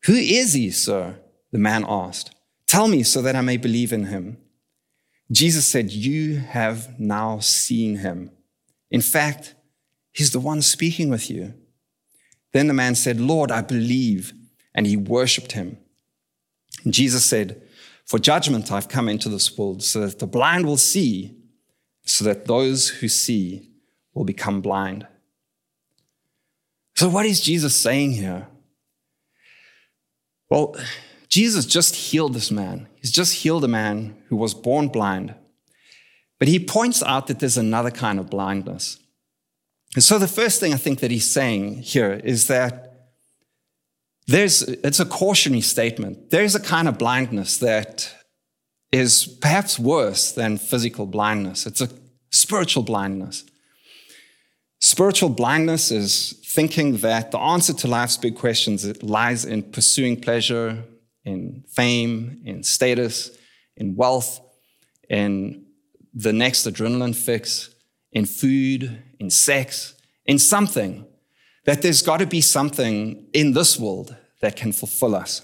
Who 0.04 0.14
is 0.14 0.54
he, 0.54 0.70
sir? 0.70 1.16
The 1.52 1.58
man 1.58 1.84
asked. 1.86 2.34
Tell 2.66 2.88
me 2.88 3.02
so 3.02 3.20
that 3.22 3.36
I 3.36 3.42
may 3.42 3.58
believe 3.58 3.92
in 3.92 4.06
him. 4.06 4.38
Jesus 5.30 5.66
said, 5.66 5.90
You 5.90 6.38
have 6.38 6.98
now 6.98 7.40
seen 7.40 7.96
him. 7.96 8.30
In 8.90 9.02
fact, 9.02 9.54
He's 10.12 10.32
the 10.32 10.40
one 10.40 10.62
speaking 10.62 11.08
with 11.08 11.30
you. 11.30 11.54
Then 12.52 12.66
the 12.66 12.74
man 12.74 12.94
said, 12.94 13.20
Lord, 13.20 13.50
I 13.50 13.62
believe. 13.62 14.32
And 14.74 14.86
he 14.86 14.96
worshiped 14.96 15.52
him. 15.52 15.78
And 16.84 16.94
Jesus 16.94 17.24
said, 17.24 17.62
For 18.06 18.18
judgment 18.18 18.72
I've 18.72 18.88
come 18.88 19.08
into 19.08 19.28
this 19.28 19.56
world, 19.56 19.82
so 19.82 20.00
that 20.00 20.18
the 20.18 20.26
blind 20.26 20.66
will 20.66 20.76
see, 20.76 21.36
so 22.04 22.24
that 22.24 22.46
those 22.46 22.88
who 22.88 23.08
see 23.08 23.69
will 24.14 24.24
become 24.24 24.60
blind. 24.60 25.06
So, 26.96 27.08
what 27.08 27.26
is 27.26 27.40
Jesus 27.40 27.74
saying 27.76 28.12
here? 28.12 28.48
Well, 30.48 30.76
Jesus 31.28 31.64
just 31.64 31.94
healed 31.94 32.34
this 32.34 32.50
man. 32.50 32.88
He's 32.96 33.12
just 33.12 33.34
healed 33.34 33.64
a 33.64 33.68
man 33.68 34.16
who 34.28 34.36
was 34.36 34.52
born 34.52 34.88
blind. 34.88 35.34
But 36.38 36.48
he 36.48 36.58
points 36.58 37.02
out 37.02 37.28
that 37.28 37.38
there's 37.38 37.56
another 37.56 37.90
kind 37.90 38.18
of 38.18 38.28
blindness. 38.28 38.98
And 39.94 40.02
so 40.02 40.18
the 40.18 40.28
first 40.28 40.60
thing 40.60 40.74
I 40.74 40.76
think 40.76 41.00
that 41.00 41.10
he's 41.10 41.30
saying 41.30 41.82
here 41.82 42.20
is 42.24 42.48
that 42.48 42.90
there's, 44.26 44.62
it's 44.62 45.00
a 45.00 45.04
cautionary 45.04 45.60
statement. 45.60 46.30
There's 46.30 46.54
a 46.54 46.60
kind 46.60 46.88
of 46.88 46.98
blindness 46.98 47.58
that 47.58 48.12
is 48.92 49.26
perhaps 49.26 49.78
worse 49.78 50.32
than 50.32 50.58
physical 50.58 51.06
blindness. 51.06 51.66
It's 51.66 51.80
a 51.80 51.88
spiritual 52.30 52.82
blindness. 52.82 53.44
Spiritual 54.80 55.28
blindness 55.28 55.90
is 55.90 56.40
thinking 56.46 56.96
that 56.98 57.30
the 57.30 57.38
answer 57.38 57.74
to 57.74 57.86
life's 57.86 58.16
big 58.16 58.34
questions 58.34 59.02
lies 59.02 59.44
in 59.44 59.62
pursuing 59.62 60.18
pleasure, 60.18 60.82
in 61.24 61.62
fame, 61.68 62.40
in 62.46 62.62
status, 62.62 63.30
in 63.76 63.94
wealth, 63.94 64.40
in 65.10 65.66
the 66.14 66.32
next 66.32 66.66
adrenaline 66.66 67.14
fix, 67.14 67.74
in 68.12 68.24
food, 68.24 69.02
in 69.18 69.28
sex, 69.28 69.94
in 70.24 70.38
something, 70.38 71.06
that 71.66 71.82
there's 71.82 72.00
got 72.00 72.16
to 72.16 72.26
be 72.26 72.40
something 72.40 73.28
in 73.34 73.52
this 73.52 73.78
world 73.78 74.16
that 74.40 74.56
can 74.56 74.72
fulfill 74.72 75.14
us. 75.14 75.42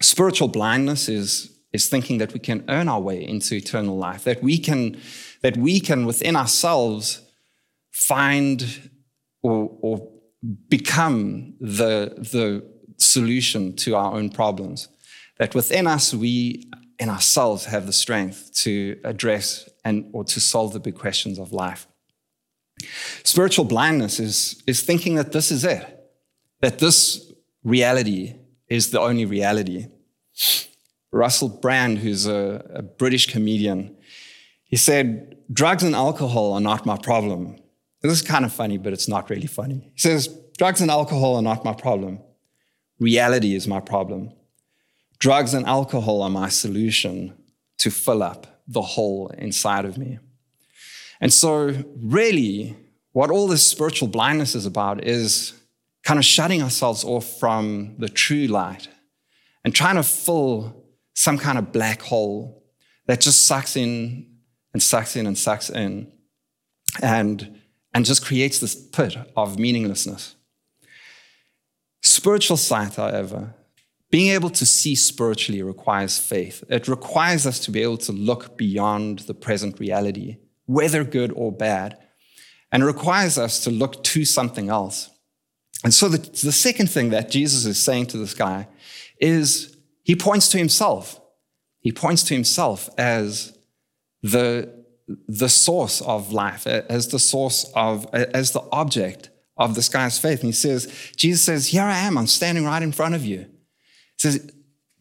Spiritual 0.00 0.48
blindness 0.48 1.08
is, 1.08 1.56
is 1.72 1.88
thinking 1.88 2.18
that 2.18 2.32
we 2.32 2.40
can 2.40 2.64
earn 2.68 2.88
our 2.88 3.00
way 3.00 3.24
into 3.24 3.54
eternal 3.54 3.96
life, 3.96 4.24
that 4.24 4.42
we 4.42 4.58
can, 4.58 5.00
that 5.42 5.56
we 5.56 5.78
can 5.78 6.06
within 6.06 6.34
ourselves 6.34 7.22
find 7.98 8.90
or, 9.42 9.76
or 9.80 10.08
become 10.68 11.54
the, 11.60 12.14
the 12.32 12.64
solution 12.96 13.74
to 13.74 13.96
our 13.96 14.14
own 14.14 14.30
problems. 14.30 14.88
That 15.38 15.54
within 15.54 15.86
us, 15.86 16.14
we 16.14 16.70
in 17.00 17.08
ourselves 17.08 17.64
have 17.66 17.86
the 17.86 17.92
strength 17.92 18.52
to 18.62 19.00
address 19.04 19.68
and 19.84 20.08
or 20.12 20.24
to 20.24 20.40
solve 20.40 20.72
the 20.72 20.80
big 20.80 20.94
questions 20.94 21.38
of 21.38 21.52
life. 21.52 21.88
Spiritual 23.24 23.64
blindness 23.64 24.20
is, 24.20 24.62
is 24.66 24.80
thinking 24.80 25.16
that 25.16 25.32
this 25.32 25.50
is 25.50 25.64
it, 25.64 25.84
that 26.60 26.78
this 26.78 27.32
reality 27.64 28.36
is 28.68 28.90
the 28.90 29.00
only 29.00 29.24
reality. 29.24 29.86
Russell 31.10 31.48
Brand, 31.48 31.98
who's 31.98 32.26
a, 32.26 32.64
a 32.74 32.82
British 32.82 33.26
comedian, 33.26 33.96
he 34.64 34.76
said, 34.76 35.36
Drugs 35.52 35.82
and 35.82 35.94
alcohol 35.94 36.52
are 36.52 36.60
not 36.60 36.86
my 36.86 36.96
problem. 36.96 37.56
This 38.02 38.12
is 38.12 38.22
kind 38.22 38.44
of 38.44 38.52
funny, 38.52 38.78
but 38.78 38.92
it's 38.92 39.08
not 39.08 39.28
really 39.28 39.46
funny. 39.46 39.90
He 39.94 40.00
says, 40.00 40.28
Drugs 40.56 40.80
and 40.80 40.90
alcohol 40.90 41.36
are 41.36 41.42
not 41.42 41.64
my 41.64 41.72
problem. 41.72 42.20
Reality 42.98 43.54
is 43.54 43.68
my 43.68 43.80
problem. 43.80 44.32
Drugs 45.18 45.54
and 45.54 45.66
alcohol 45.66 46.22
are 46.22 46.30
my 46.30 46.48
solution 46.48 47.34
to 47.78 47.90
fill 47.90 48.22
up 48.22 48.62
the 48.66 48.82
hole 48.82 49.28
inside 49.38 49.84
of 49.84 49.96
me. 49.98 50.18
And 51.20 51.32
so, 51.32 51.74
really, 51.96 52.76
what 53.12 53.30
all 53.30 53.48
this 53.48 53.66
spiritual 53.66 54.08
blindness 54.08 54.54
is 54.54 54.66
about 54.66 55.04
is 55.04 55.54
kind 56.04 56.18
of 56.18 56.24
shutting 56.24 56.62
ourselves 56.62 57.04
off 57.04 57.38
from 57.38 57.96
the 57.98 58.08
true 58.08 58.46
light 58.46 58.88
and 59.64 59.74
trying 59.74 59.96
to 59.96 60.02
fill 60.02 60.84
some 61.14 61.38
kind 61.38 61.58
of 61.58 61.72
black 61.72 62.00
hole 62.00 62.64
that 63.06 63.20
just 63.20 63.46
sucks 63.46 63.76
in 63.76 64.26
and 64.72 64.82
sucks 64.82 65.16
in 65.16 65.26
and 65.26 65.36
sucks 65.36 65.70
in 65.70 66.12
and, 67.02 67.57
and 67.98 68.06
just 68.06 68.24
creates 68.24 68.60
this 68.60 68.76
pit 68.76 69.16
of 69.36 69.58
meaninglessness. 69.58 70.36
Spiritual 72.00 72.56
sight, 72.56 72.94
however, 72.94 73.56
being 74.08 74.30
able 74.30 74.50
to 74.50 74.64
see 74.64 74.94
spiritually 74.94 75.62
requires 75.62 76.16
faith. 76.16 76.62
It 76.68 76.86
requires 76.86 77.44
us 77.44 77.58
to 77.58 77.72
be 77.72 77.82
able 77.82 77.96
to 77.96 78.12
look 78.12 78.56
beyond 78.56 79.18
the 79.26 79.34
present 79.34 79.80
reality 79.80 80.36
whether 80.66 81.02
good 81.02 81.32
or 81.34 81.50
bad, 81.50 81.98
and 82.70 82.84
requires 82.84 83.36
us 83.36 83.64
to 83.64 83.70
look 83.70 84.04
to 84.04 84.24
something 84.24 84.68
else. 84.68 85.10
And 85.82 85.92
so 85.92 86.08
the, 86.08 86.18
the 86.18 86.52
second 86.52 86.92
thing 86.92 87.10
that 87.10 87.32
Jesus 87.32 87.64
is 87.64 87.82
saying 87.82 88.06
to 88.08 88.16
this 88.16 88.34
guy 88.34 88.68
is 89.18 89.76
he 90.04 90.14
points 90.14 90.50
to 90.50 90.58
himself. 90.58 91.20
He 91.80 91.90
points 91.90 92.22
to 92.24 92.34
himself 92.34 92.88
as 92.96 93.58
the, 94.22 94.77
the 95.26 95.48
source 95.48 96.00
of 96.02 96.32
life, 96.32 96.66
as 96.66 97.08
the 97.08 97.18
source 97.18 97.70
of, 97.74 98.06
as 98.12 98.52
the 98.52 98.62
object 98.72 99.30
of 99.56 99.74
this 99.74 99.88
guy's 99.88 100.18
faith. 100.18 100.40
And 100.40 100.48
he 100.48 100.52
says, 100.52 100.92
Jesus 101.16 101.44
says, 101.44 101.66
Here 101.68 101.82
I 101.82 101.98
am, 101.98 102.18
I'm 102.18 102.26
standing 102.26 102.64
right 102.64 102.82
in 102.82 102.92
front 102.92 103.14
of 103.14 103.24
you. 103.24 103.40
He 103.40 104.18
says, 104.18 104.50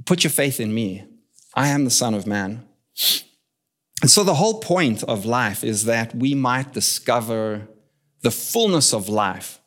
Put 0.06 0.24
your 0.24 0.32
faith 0.32 0.60
in 0.60 0.74
me. 0.74 1.06
I 1.54 1.68
am 1.68 1.84
the 1.84 1.92
Son 1.92 2.14
of 2.14 2.26
Man. 2.26 2.66
And 4.02 4.12
so 4.12 4.24
the 4.24 4.36
whole 4.36 4.60
point 4.60 5.04
of 5.04 5.26
life 5.26 5.64
is 5.64 5.86
that 5.86 6.16
we 6.16 6.36
might 6.36 6.74
discover 6.74 7.68
the 8.22 8.32
fullness 8.32 8.94
of 8.94 9.10
life 9.10 9.60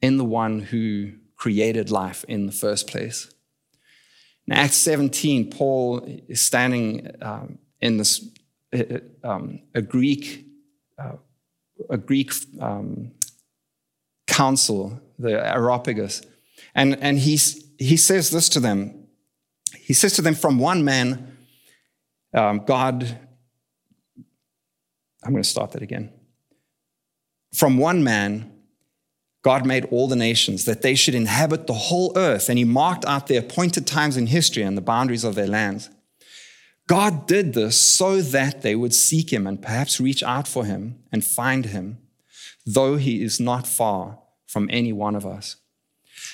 in 0.00 0.16
the 0.16 0.24
one 0.24 0.60
who 0.60 1.12
created 1.36 1.90
life 1.90 2.24
in 2.28 2.46
the 2.46 2.52
first 2.52 2.86
place. 2.86 3.32
In 4.46 4.54
Acts 4.54 4.76
17, 4.76 5.50
Paul 5.50 6.00
is 6.28 6.40
standing 6.40 7.10
um, 7.22 7.58
in 7.80 7.96
this 7.96 8.24
uh, 8.72 8.98
um, 9.24 9.60
a 9.74 9.82
Greek 9.82 10.46
uh, 10.98 11.16
a 11.88 11.96
Greek 11.96 12.32
um, 12.60 13.12
council, 14.26 15.00
the 15.18 15.32
Areopagus, 15.32 16.22
and 16.74 16.96
and 17.00 17.18
he's, 17.18 17.64
he 17.78 17.96
says 17.96 18.30
this 18.30 18.48
to 18.50 18.60
them. 18.60 19.06
He 19.74 19.94
says 19.94 20.12
to 20.14 20.22
them, 20.22 20.34
"From 20.34 20.58
one 20.58 20.84
man, 20.84 21.36
um, 22.34 22.64
God." 22.66 23.18
I'm 25.22 25.32
going 25.32 25.42
to 25.42 25.48
start 25.48 25.72
that 25.72 25.82
again. 25.82 26.10
From 27.54 27.76
one 27.76 28.02
man, 28.02 28.50
God 29.42 29.66
made 29.66 29.84
all 29.90 30.08
the 30.08 30.16
nations 30.16 30.64
that 30.64 30.80
they 30.80 30.94
should 30.94 31.14
inhabit 31.14 31.66
the 31.66 31.74
whole 31.74 32.12
earth, 32.16 32.48
and 32.48 32.58
He 32.58 32.64
marked 32.64 33.04
out 33.04 33.26
their 33.26 33.40
appointed 33.40 33.86
times 33.86 34.16
in 34.16 34.28
history 34.28 34.62
and 34.62 34.78
the 34.78 34.82
boundaries 34.82 35.24
of 35.24 35.34
their 35.34 35.46
lands. 35.46 35.90
God 36.90 37.28
did 37.28 37.54
this 37.54 37.80
so 37.80 38.20
that 38.20 38.62
they 38.62 38.74
would 38.74 38.92
seek 38.92 39.32
Him 39.32 39.46
and 39.46 39.62
perhaps 39.62 40.00
reach 40.00 40.24
out 40.24 40.48
for 40.48 40.64
Him 40.64 40.98
and 41.12 41.24
find 41.24 41.66
Him, 41.66 41.98
though 42.66 42.96
He 42.96 43.22
is 43.22 43.38
not 43.38 43.64
far 43.64 44.18
from 44.48 44.68
any 44.72 44.92
one 44.92 45.14
of 45.14 45.24
us. 45.24 45.54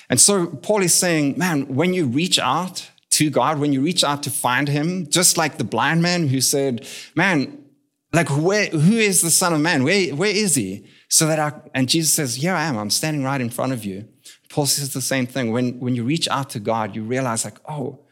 And 0.09 0.19
so 0.19 0.47
Paul 0.47 0.81
is 0.81 0.95
saying, 0.95 1.37
man, 1.37 1.75
when 1.75 1.93
you 1.93 2.07
reach 2.07 2.39
out 2.39 2.89
to 3.11 3.29
God, 3.29 3.59
when 3.59 3.71
you 3.71 3.81
reach 3.81 4.03
out 4.03 4.23
to 4.23 4.31
find 4.31 4.67
Him, 4.67 5.07
just 5.11 5.37
like 5.37 5.59
the 5.59 5.63
blind 5.63 6.01
man 6.01 6.27
who 6.27 6.41
said, 6.41 6.87
man, 7.13 7.63
like 8.11 8.29
where, 8.29 8.65
who 8.65 8.97
is 8.97 9.21
the 9.21 9.29
Son 9.29 9.53
of 9.53 9.61
Man? 9.61 9.83
Where, 9.83 10.15
where 10.15 10.35
is 10.35 10.55
He? 10.55 10.87
So 11.07 11.27
that 11.27 11.37
I, 11.37 11.53
and 11.75 11.87
Jesus 11.87 12.13
says, 12.13 12.33
Here 12.33 12.55
I 12.55 12.63
am, 12.63 12.79
I'm 12.79 12.89
standing 12.89 13.23
right 13.23 13.39
in 13.39 13.51
front 13.51 13.73
of 13.73 13.85
you. 13.85 14.07
Paul 14.49 14.65
says 14.65 14.91
the 14.91 15.01
same 15.01 15.27
thing. 15.27 15.51
When, 15.51 15.79
when 15.79 15.93
you 15.93 16.03
reach 16.03 16.27
out 16.29 16.49
to 16.51 16.59
God, 16.59 16.95
you 16.95 17.03
realize, 17.03 17.45
like, 17.45 17.59
oh, 17.69 18.06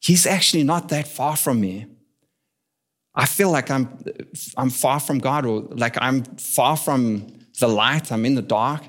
He's 0.00 0.26
actually 0.26 0.64
not 0.64 0.88
that 0.88 1.06
far 1.06 1.36
from 1.36 1.60
me. 1.60 1.86
I 3.14 3.26
feel 3.26 3.50
like 3.50 3.70
I'm, 3.70 4.02
I'm 4.56 4.70
far 4.70 4.98
from 4.98 5.18
God 5.18 5.44
or 5.44 5.60
like 5.60 5.96
I'm 6.00 6.24
far 6.36 6.76
from 6.76 7.26
the 7.58 7.68
light, 7.68 8.10
I'm 8.10 8.24
in 8.24 8.34
the 8.34 8.42
dark. 8.42 8.82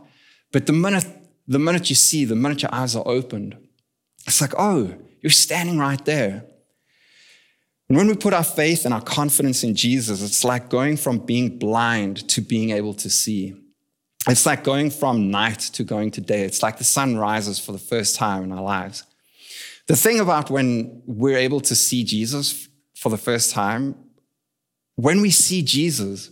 But 0.52 0.66
the 0.66 0.74
minute, 0.74 1.06
the 1.48 1.60
minute 1.60 1.90
you 1.90 1.96
see, 1.96 2.26
the 2.26 2.36
minute 2.36 2.62
your 2.62 2.74
eyes 2.74 2.96
are 2.96 3.04
opened, 3.06 3.58
it's 4.26 4.40
like, 4.40 4.54
oh, 4.58 4.96
you're 5.22 5.32
standing 5.32 5.78
right 5.78 6.04
there. 6.06 6.46
And 7.90 7.98
when 7.98 8.08
we 8.08 8.16
put 8.16 8.34
our 8.34 8.44
faith 8.44 8.86
and 8.86 8.94
our 8.94 9.02
confidence 9.02 9.64
in 9.66 9.76
Jesus, 9.76 10.22
it's 10.24 10.46
like 10.46 10.70
going 10.70 10.96
from 10.96 11.18
being 11.18 11.58
blind 11.58 12.28
to 12.30 12.42
being 12.42 12.70
able 12.70 12.94
to 12.94 13.10
see. 13.10 13.54
It's 14.30 14.46
like 14.46 14.64
going 14.64 14.92
from 14.92 15.30
night 15.30 15.60
to 15.60 15.84
going 15.84 16.12
to 16.12 16.22
day. 16.22 16.44
It's 16.44 16.64
like 16.64 16.78
the 16.78 16.84
sun 16.84 17.18
rises 17.18 17.60
for 17.60 17.74
the 17.74 17.80
first 17.80 18.16
time 18.16 18.44
in 18.44 18.52
our 18.52 18.64
lives. 18.64 19.04
The 19.92 19.98
thing 19.98 20.22
about 20.22 20.50
when 20.50 21.04
we're 21.06 21.38
able 21.38 21.60
to 21.60 21.76
see 21.76 22.06
Jesus 22.06 22.70
for 22.96 23.10
the 23.10 23.18
first 23.18 23.52
time, 23.52 23.94
when 24.96 25.20
we 25.20 25.32
see 25.32 25.62
Jesus, 25.62 26.32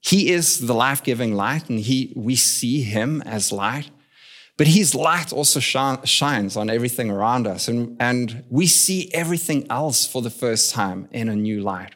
he 0.00 0.30
is 0.30 0.66
the 0.66 0.72
life 0.72 1.04
giving 1.04 1.34
light, 1.34 1.68
and 1.68 1.78
he, 1.78 2.14
we 2.16 2.34
see 2.34 2.80
him 2.80 3.20
as 3.26 3.52
light. 3.52 3.90
But 4.56 4.68
his 4.68 4.94
light 4.94 5.34
also 5.34 5.60
shines 5.60 6.56
on 6.56 6.70
everything 6.70 7.10
around 7.10 7.46
us, 7.46 7.68
and, 7.68 7.94
and 8.00 8.42
we 8.48 8.66
see 8.66 9.12
everything 9.12 9.66
else 9.68 10.06
for 10.06 10.22
the 10.22 10.30
first 10.30 10.72
time 10.72 11.08
in 11.10 11.28
a 11.28 11.36
new 11.36 11.60
light. 11.60 11.94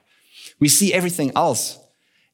We 0.60 0.68
see 0.68 0.92
everything 0.92 1.32
else 1.34 1.78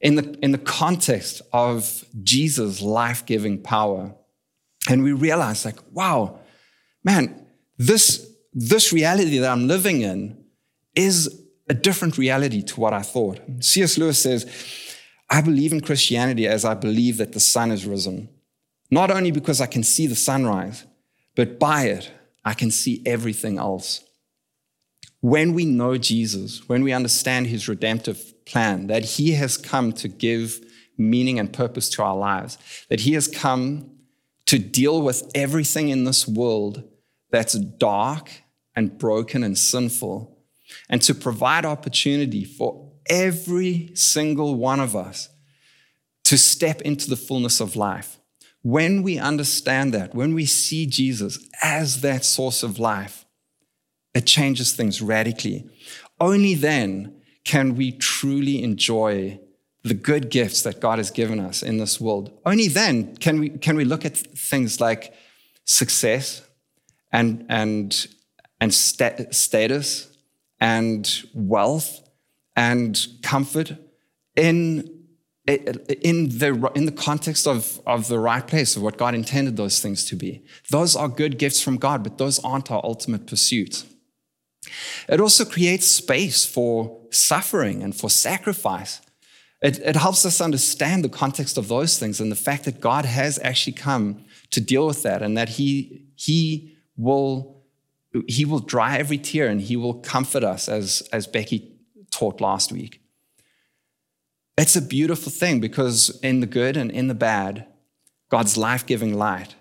in 0.00 0.16
the, 0.16 0.36
in 0.42 0.50
the 0.50 0.58
context 0.58 1.42
of 1.52 2.04
Jesus' 2.24 2.82
life 2.82 3.24
giving 3.24 3.62
power. 3.62 4.16
And 4.90 5.04
we 5.04 5.12
realize, 5.12 5.64
like, 5.64 5.78
wow, 5.92 6.40
man, 7.04 7.38
this, 7.78 8.30
this 8.52 8.92
reality 8.92 9.38
that 9.38 9.50
I'm 9.50 9.66
living 9.66 10.02
in 10.02 10.44
is 10.94 11.42
a 11.68 11.74
different 11.74 12.18
reality 12.18 12.62
to 12.62 12.80
what 12.80 12.92
I 12.92 13.02
thought. 13.02 13.40
C.S. 13.60 13.96
Lewis 13.96 14.22
says, 14.22 14.46
I 15.30 15.40
believe 15.40 15.72
in 15.72 15.80
Christianity 15.80 16.46
as 16.46 16.64
I 16.64 16.74
believe 16.74 17.16
that 17.16 17.32
the 17.32 17.40
sun 17.40 17.70
is 17.70 17.86
risen. 17.86 18.28
Not 18.90 19.10
only 19.10 19.30
because 19.30 19.60
I 19.60 19.66
can 19.66 19.82
see 19.82 20.06
the 20.06 20.16
sunrise, 20.16 20.84
but 21.34 21.58
by 21.58 21.84
it, 21.84 22.10
I 22.44 22.52
can 22.52 22.70
see 22.70 23.02
everything 23.06 23.56
else. 23.58 24.04
When 25.20 25.54
we 25.54 25.64
know 25.64 25.96
Jesus, 25.96 26.68
when 26.68 26.82
we 26.82 26.92
understand 26.92 27.46
his 27.46 27.68
redemptive 27.68 28.44
plan, 28.44 28.88
that 28.88 29.04
he 29.04 29.32
has 29.32 29.56
come 29.56 29.92
to 29.94 30.08
give 30.08 30.60
meaning 30.98 31.38
and 31.38 31.52
purpose 31.52 31.88
to 31.90 32.02
our 32.02 32.16
lives, 32.16 32.58
that 32.90 33.00
he 33.00 33.14
has 33.14 33.28
come 33.28 33.90
to 34.46 34.58
deal 34.58 35.00
with 35.00 35.30
everything 35.34 35.88
in 35.88 36.04
this 36.04 36.28
world 36.28 36.82
that's 37.32 37.54
dark 37.54 38.30
and 38.76 38.96
broken 38.98 39.42
and 39.42 39.58
sinful, 39.58 40.38
and 40.88 41.02
to 41.02 41.14
provide 41.14 41.64
opportunity 41.64 42.44
for 42.44 42.92
every 43.10 43.90
single 43.94 44.54
one 44.54 44.80
of 44.80 44.94
us 44.94 45.28
to 46.24 46.38
step 46.38 46.80
into 46.82 47.10
the 47.10 47.16
fullness 47.16 47.60
of 47.60 47.74
life. 47.74 48.18
When 48.62 49.02
we 49.02 49.18
understand 49.18 49.92
that, 49.92 50.14
when 50.14 50.34
we 50.34 50.46
see 50.46 50.86
Jesus 50.86 51.38
as 51.62 52.00
that 52.02 52.24
source 52.24 52.62
of 52.62 52.78
life, 52.78 53.26
it 54.14 54.26
changes 54.26 54.72
things 54.72 55.02
radically. 55.02 55.68
Only 56.20 56.54
then 56.54 57.16
can 57.44 57.74
we 57.74 57.90
truly 57.92 58.62
enjoy 58.62 59.40
the 59.82 59.94
good 59.94 60.30
gifts 60.30 60.62
that 60.62 60.80
God 60.80 60.98
has 60.98 61.10
given 61.10 61.40
us 61.40 61.62
in 61.62 61.78
this 61.78 62.00
world. 62.00 62.30
Only 62.46 62.68
then 62.68 63.16
can 63.16 63.40
we, 63.40 63.48
can 63.50 63.76
we 63.76 63.84
look 63.84 64.04
at 64.04 64.16
things 64.16 64.80
like 64.80 65.12
success 65.64 66.42
and, 67.12 67.46
and, 67.48 68.06
and 68.60 68.72
status 68.72 70.08
and 70.60 71.22
wealth 71.34 72.08
and 72.56 73.06
comfort 73.22 73.74
in 74.36 75.02
in 75.46 76.28
the, 76.38 76.70
in 76.74 76.86
the 76.86 76.92
context 76.92 77.46
of, 77.48 77.80
of 77.84 78.06
the 78.08 78.18
right 78.18 78.46
place, 78.46 78.76
of 78.76 78.82
what 78.82 78.96
God 78.96 79.14
intended 79.14 79.56
those 79.56 79.80
things 79.80 80.04
to 80.06 80.16
be. 80.16 80.44
Those 80.70 80.94
are 80.94 81.08
good 81.08 81.38
gifts 81.38 81.60
from 81.60 81.78
God, 81.78 82.04
but 82.04 82.18
those 82.18 82.38
aren't 82.44 82.70
our 82.70 82.80
ultimate 82.84 83.26
pursuit. 83.26 83.84
It 85.08 85.20
also 85.20 85.44
creates 85.44 85.86
space 85.86 86.46
for 86.46 87.00
suffering 87.10 87.82
and 87.82 87.94
for 87.94 88.08
sacrifice. 88.08 89.00
It, 89.60 89.78
it 89.80 89.96
helps 89.96 90.24
us 90.24 90.40
understand 90.40 91.04
the 91.04 91.08
context 91.08 91.58
of 91.58 91.68
those 91.68 91.98
things 91.98 92.20
and 92.20 92.30
the 92.30 92.36
fact 92.36 92.64
that 92.64 92.80
God 92.80 93.04
has 93.04 93.40
actually 93.42 93.74
come 93.74 94.24
to 94.50 94.60
deal 94.60 94.86
with 94.86 95.02
that 95.02 95.22
and 95.22 95.36
that 95.36 95.50
He, 95.50 96.06
he, 96.14 96.76
will, 96.96 97.64
he 98.28 98.44
will 98.44 98.60
dry 98.60 98.98
every 98.98 99.18
tear 99.18 99.48
and 99.48 99.60
He 99.60 99.76
will 99.76 99.94
comfort 99.94 100.44
us, 100.44 100.68
as, 100.68 101.02
as 101.12 101.26
Becky 101.26 101.72
taught 102.10 102.40
last 102.40 102.72
week. 102.72 103.00
It's 104.58 104.76
a 104.76 104.82
beautiful 104.82 105.32
thing 105.32 105.60
because 105.60 106.18
in 106.22 106.40
the 106.40 106.46
good 106.46 106.76
and 106.76 106.90
in 106.90 107.08
the 107.08 107.14
bad, 107.14 107.66
God's 108.30 108.56
life 108.56 108.86
giving 108.86 109.14
light 109.14 109.54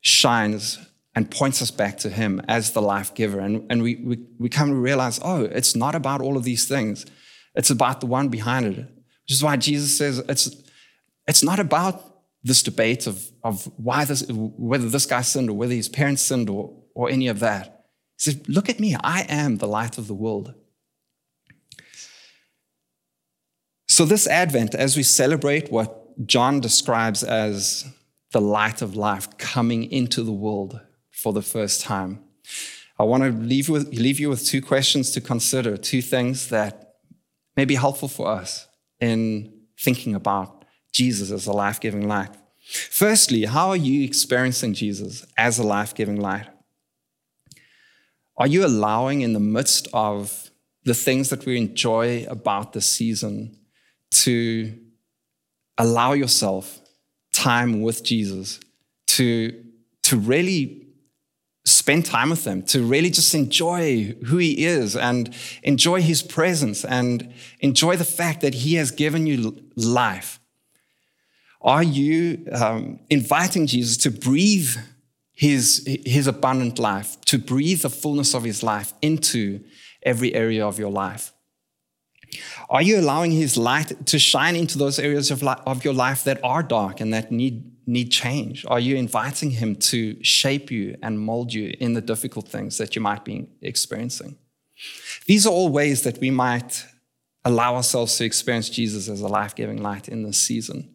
shines 0.00 0.78
and 1.14 1.30
points 1.30 1.62
us 1.62 1.70
back 1.70 1.98
to 1.98 2.10
Him 2.10 2.40
as 2.48 2.72
the 2.72 2.82
life 2.82 3.14
giver. 3.14 3.40
And, 3.40 3.66
and 3.70 3.82
we, 3.82 3.96
we, 3.96 4.18
we 4.38 4.48
come 4.48 4.68
to 4.70 4.74
realize, 4.74 5.20
oh, 5.22 5.42
it's 5.44 5.76
not 5.76 5.94
about 5.94 6.20
all 6.20 6.36
of 6.36 6.44
these 6.44 6.66
things, 6.66 7.06
it's 7.54 7.70
about 7.70 8.00
the 8.00 8.06
one 8.06 8.28
behind 8.28 8.66
it. 8.66 8.78
Which 8.78 9.32
is 9.32 9.42
why 9.42 9.56
Jesus 9.56 9.96
says 9.96 10.18
it's, 10.28 10.62
it's 11.28 11.42
not 11.42 11.58
about 11.58 12.11
this 12.44 12.62
debate 12.62 13.06
of, 13.06 13.30
of 13.42 13.70
why 13.76 14.04
this, 14.04 14.24
whether 14.28 14.88
this 14.88 15.06
guy 15.06 15.22
sinned 15.22 15.48
or 15.48 15.54
whether 15.54 15.74
his 15.74 15.88
parents 15.88 16.22
sinned 16.22 16.50
or, 16.50 16.72
or 16.94 17.08
any 17.08 17.28
of 17.28 17.38
that. 17.40 17.86
He 18.18 18.30
says, 18.30 18.48
Look 18.48 18.68
at 18.68 18.80
me, 18.80 18.96
I 19.02 19.22
am 19.28 19.58
the 19.58 19.68
light 19.68 19.98
of 19.98 20.08
the 20.08 20.14
world. 20.14 20.54
So, 23.88 24.04
this 24.04 24.26
Advent, 24.26 24.74
as 24.74 24.96
we 24.96 25.02
celebrate 25.02 25.70
what 25.70 26.26
John 26.26 26.60
describes 26.60 27.22
as 27.22 27.84
the 28.32 28.40
light 28.40 28.80
of 28.82 28.96
life 28.96 29.36
coming 29.38 29.90
into 29.92 30.22
the 30.22 30.32
world 30.32 30.80
for 31.10 31.32
the 31.32 31.42
first 31.42 31.82
time, 31.82 32.24
I 32.98 33.04
want 33.04 33.22
to 33.22 33.30
leave, 33.30 33.68
with, 33.68 33.92
leave 33.92 34.18
you 34.18 34.30
with 34.30 34.46
two 34.46 34.62
questions 34.62 35.10
to 35.12 35.20
consider, 35.20 35.76
two 35.76 36.02
things 36.02 36.48
that 36.48 36.96
may 37.56 37.64
be 37.64 37.74
helpful 37.74 38.08
for 38.08 38.28
us 38.28 38.66
in 39.00 39.52
thinking 39.78 40.14
about 40.14 40.61
Jesus 40.92 41.30
as 41.30 41.46
a 41.46 41.52
life 41.52 41.80
giving 41.80 42.06
light. 42.06 42.30
Firstly, 42.60 43.44
how 43.44 43.70
are 43.70 43.76
you 43.76 44.04
experiencing 44.04 44.74
Jesus 44.74 45.26
as 45.36 45.58
a 45.58 45.62
life 45.62 45.94
giving 45.94 46.20
light? 46.20 46.46
Are 48.36 48.46
you 48.46 48.64
allowing, 48.64 49.20
in 49.20 49.32
the 49.32 49.40
midst 49.40 49.88
of 49.92 50.50
the 50.84 50.94
things 50.94 51.28
that 51.30 51.44
we 51.44 51.56
enjoy 51.58 52.24
about 52.28 52.72
the 52.72 52.80
season, 52.80 53.56
to 54.10 54.78
allow 55.78 56.12
yourself 56.12 56.80
time 57.32 57.82
with 57.82 58.04
Jesus, 58.04 58.60
to, 59.08 59.64
to 60.04 60.18
really 60.18 60.86
spend 61.64 62.04
time 62.06 62.30
with 62.30 62.46
Him, 62.46 62.62
to 62.62 62.84
really 62.84 63.10
just 63.10 63.34
enjoy 63.34 64.14
who 64.26 64.38
He 64.38 64.64
is 64.64 64.96
and 64.96 65.34
enjoy 65.62 66.00
His 66.02 66.22
presence 66.22 66.84
and 66.84 67.32
enjoy 67.60 67.96
the 67.96 68.04
fact 68.04 68.40
that 68.40 68.54
He 68.54 68.74
has 68.74 68.90
given 68.90 69.26
you 69.26 69.62
life. 69.76 70.40
Are 71.62 71.82
you 71.82 72.46
um, 72.52 72.98
inviting 73.08 73.66
Jesus 73.66 73.96
to 73.98 74.10
breathe 74.10 74.74
his, 75.32 75.84
his 76.04 76.26
abundant 76.26 76.78
life, 76.78 77.20
to 77.22 77.38
breathe 77.38 77.82
the 77.82 77.90
fullness 77.90 78.34
of 78.34 78.44
his 78.44 78.62
life 78.62 78.92
into 79.00 79.60
every 80.02 80.34
area 80.34 80.66
of 80.66 80.78
your 80.78 80.90
life? 80.90 81.32
Are 82.70 82.82
you 82.82 82.98
allowing 82.98 83.30
his 83.30 83.56
light 83.56 84.06
to 84.06 84.18
shine 84.18 84.56
into 84.56 84.78
those 84.78 84.98
areas 84.98 85.30
of, 85.30 85.42
li- 85.42 85.54
of 85.66 85.84
your 85.84 85.94
life 85.94 86.24
that 86.24 86.40
are 86.42 86.62
dark 86.62 87.00
and 87.00 87.12
that 87.12 87.30
need, 87.30 87.70
need 87.86 88.10
change? 88.10 88.64
Are 88.66 88.80
you 88.80 88.96
inviting 88.96 89.50
him 89.50 89.76
to 89.76 90.22
shape 90.24 90.70
you 90.70 90.96
and 91.02 91.20
mold 91.20 91.52
you 91.52 91.74
in 91.78 91.92
the 91.92 92.00
difficult 92.00 92.48
things 92.48 92.78
that 92.78 92.96
you 92.96 93.02
might 93.02 93.24
be 93.24 93.48
experiencing? 93.60 94.36
These 95.26 95.46
are 95.46 95.52
all 95.52 95.68
ways 95.68 96.02
that 96.02 96.18
we 96.18 96.30
might 96.30 96.86
allow 97.44 97.76
ourselves 97.76 98.16
to 98.16 98.24
experience 98.24 98.70
Jesus 98.70 99.08
as 99.08 99.20
a 99.20 99.28
life 99.28 99.54
giving 99.54 99.82
light 99.82 100.08
in 100.08 100.22
this 100.22 100.38
season. 100.38 100.91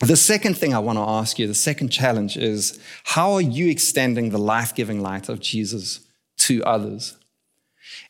The 0.00 0.16
second 0.16 0.58
thing 0.58 0.74
I 0.74 0.80
want 0.80 0.98
to 0.98 1.02
ask 1.02 1.38
you, 1.38 1.46
the 1.46 1.54
second 1.54 1.90
challenge 1.90 2.36
is 2.36 2.80
how 3.04 3.34
are 3.34 3.40
you 3.40 3.68
extending 3.68 4.30
the 4.30 4.38
life 4.38 4.74
giving 4.74 5.00
light 5.00 5.28
of 5.28 5.38
Jesus 5.38 6.00
to 6.38 6.62
others? 6.64 7.16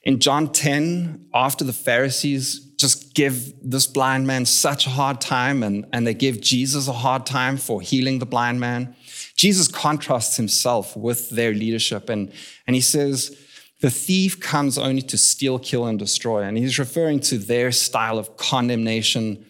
In 0.03 0.19
John 0.19 0.51
10, 0.51 1.27
after 1.35 1.65
the 1.65 1.73
Pharisees 1.73 2.61
just 2.79 3.15
give 3.15 3.53
this 3.63 3.87
blind 3.87 4.27
man 4.27 4.47
such 4.47 4.87
a 4.87 4.91
hard 4.91 5.21
time 5.21 5.63
and, 5.63 5.87
and 5.93 6.07
they 6.07 6.15
give 6.15 6.41
Jesus 6.41 6.89
a 6.89 6.93
hard 6.93 7.27
time 7.27 7.59
for 7.59 7.81
healing 7.83 8.19
the 8.19 8.27
blind 8.27 8.59
man, 8.59 8.97
Jesus 9.37 9.69
contrasts 9.69 10.37
himself 10.37 10.97
with 10.97 11.29
their 11.31 11.53
leadership 11.53 12.09
and, 12.09 12.33
and 12.67 12.75
he 12.75 12.83
says, 12.83 13.37
The 13.81 13.91
thief 13.91 14.41
comes 14.41 14.79
only 14.79 15.03
to 15.03 15.19
steal, 15.19 15.59
kill, 15.59 15.85
and 15.87 15.99
destroy. 15.99 16.43
And 16.43 16.57
he's 16.57 16.79
referring 16.79 17.21
to 17.21 17.39
their 17.39 17.71
style 17.71 18.19
of 18.19 18.37
condemnation 18.37 19.45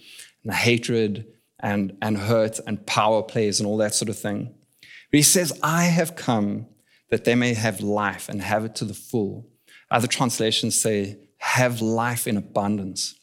and 0.45 0.53
hatred 0.53 1.27
and, 1.61 1.97
and 2.03 2.19
hurt 2.19 2.59
and 2.67 2.85
power 2.87 3.23
plays 3.23 3.61
and 3.61 3.67
all 3.67 3.77
that 3.79 3.95
sort 3.95 4.09
of 4.09 4.19
thing. 4.19 4.55
But 4.81 5.19
he 5.19 5.23
says, 5.23 5.59
I 5.63 5.85
have 5.85 6.17
come 6.17 6.67
that 7.11 7.25
they 7.25 7.35
may 7.35 7.55
have 7.55 7.81
life 7.81 8.29
and 8.29 8.41
have 8.41 8.65
it 8.65 8.75
to 8.77 8.85
the 8.85 8.95
full. 8.95 9.47
Other 9.91 10.07
translations 10.07 10.79
say, 10.79 11.19
have 11.39 11.83
life 11.83 12.27
in 12.27 12.37
abundance. 12.37 13.15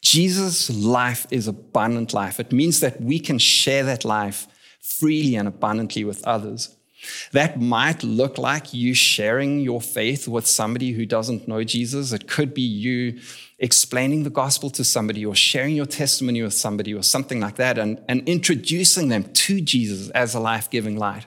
Jesus' 0.00 0.70
life 0.70 1.26
is 1.30 1.46
abundant 1.46 2.14
life. 2.14 2.40
It 2.40 2.52
means 2.52 2.80
that 2.80 3.00
we 3.00 3.20
can 3.20 3.38
share 3.38 3.84
that 3.84 4.04
life 4.04 4.46
freely 4.80 5.36
and 5.36 5.46
abundantly 5.46 6.04
with 6.04 6.26
others. 6.26 6.76
That 7.32 7.60
might 7.60 8.02
look 8.02 8.38
like 8.38 8.74
you 8.74 8.94
sharing 8.94 9.60
your 9.60 9.80
faith 9.80 10.28
with 10.28 10.46
somebody 10.46 10.92
who 10.92 11.06
doesn't 11.06 11.48
know 11.48 11.64
Jesus. 11.64 12.12
It 12.12 12.28
could 12.28 12.52
be 12.52 12.62
you 12.62 13.20
explaining 13.58 14.24
the 14.24 14.30
gospel 14.30 14.70
to 14.70 14.84
somebody 14.84 15.24
or 15.24 15.34
sharing 15.34 15.76
your 15.76 15.86
testimony 15.86 16.42
with 16.42 16.54
somebody 16.54 16.94
or 16.94 17.02
something 17.02 17.40
like 17.40 17.56
that 17.56 17.78
and, 17.78 18.02
and 18.08 18.26
introducing 18.28 19.08
them 19.08 19.24
to 19.32 19.60
Jesus 19.60 20.10
as 20.10 20.34
a 20.34 20.40
life 20.40 20.70
giving 20.70 20.96
light. 20.96 21.26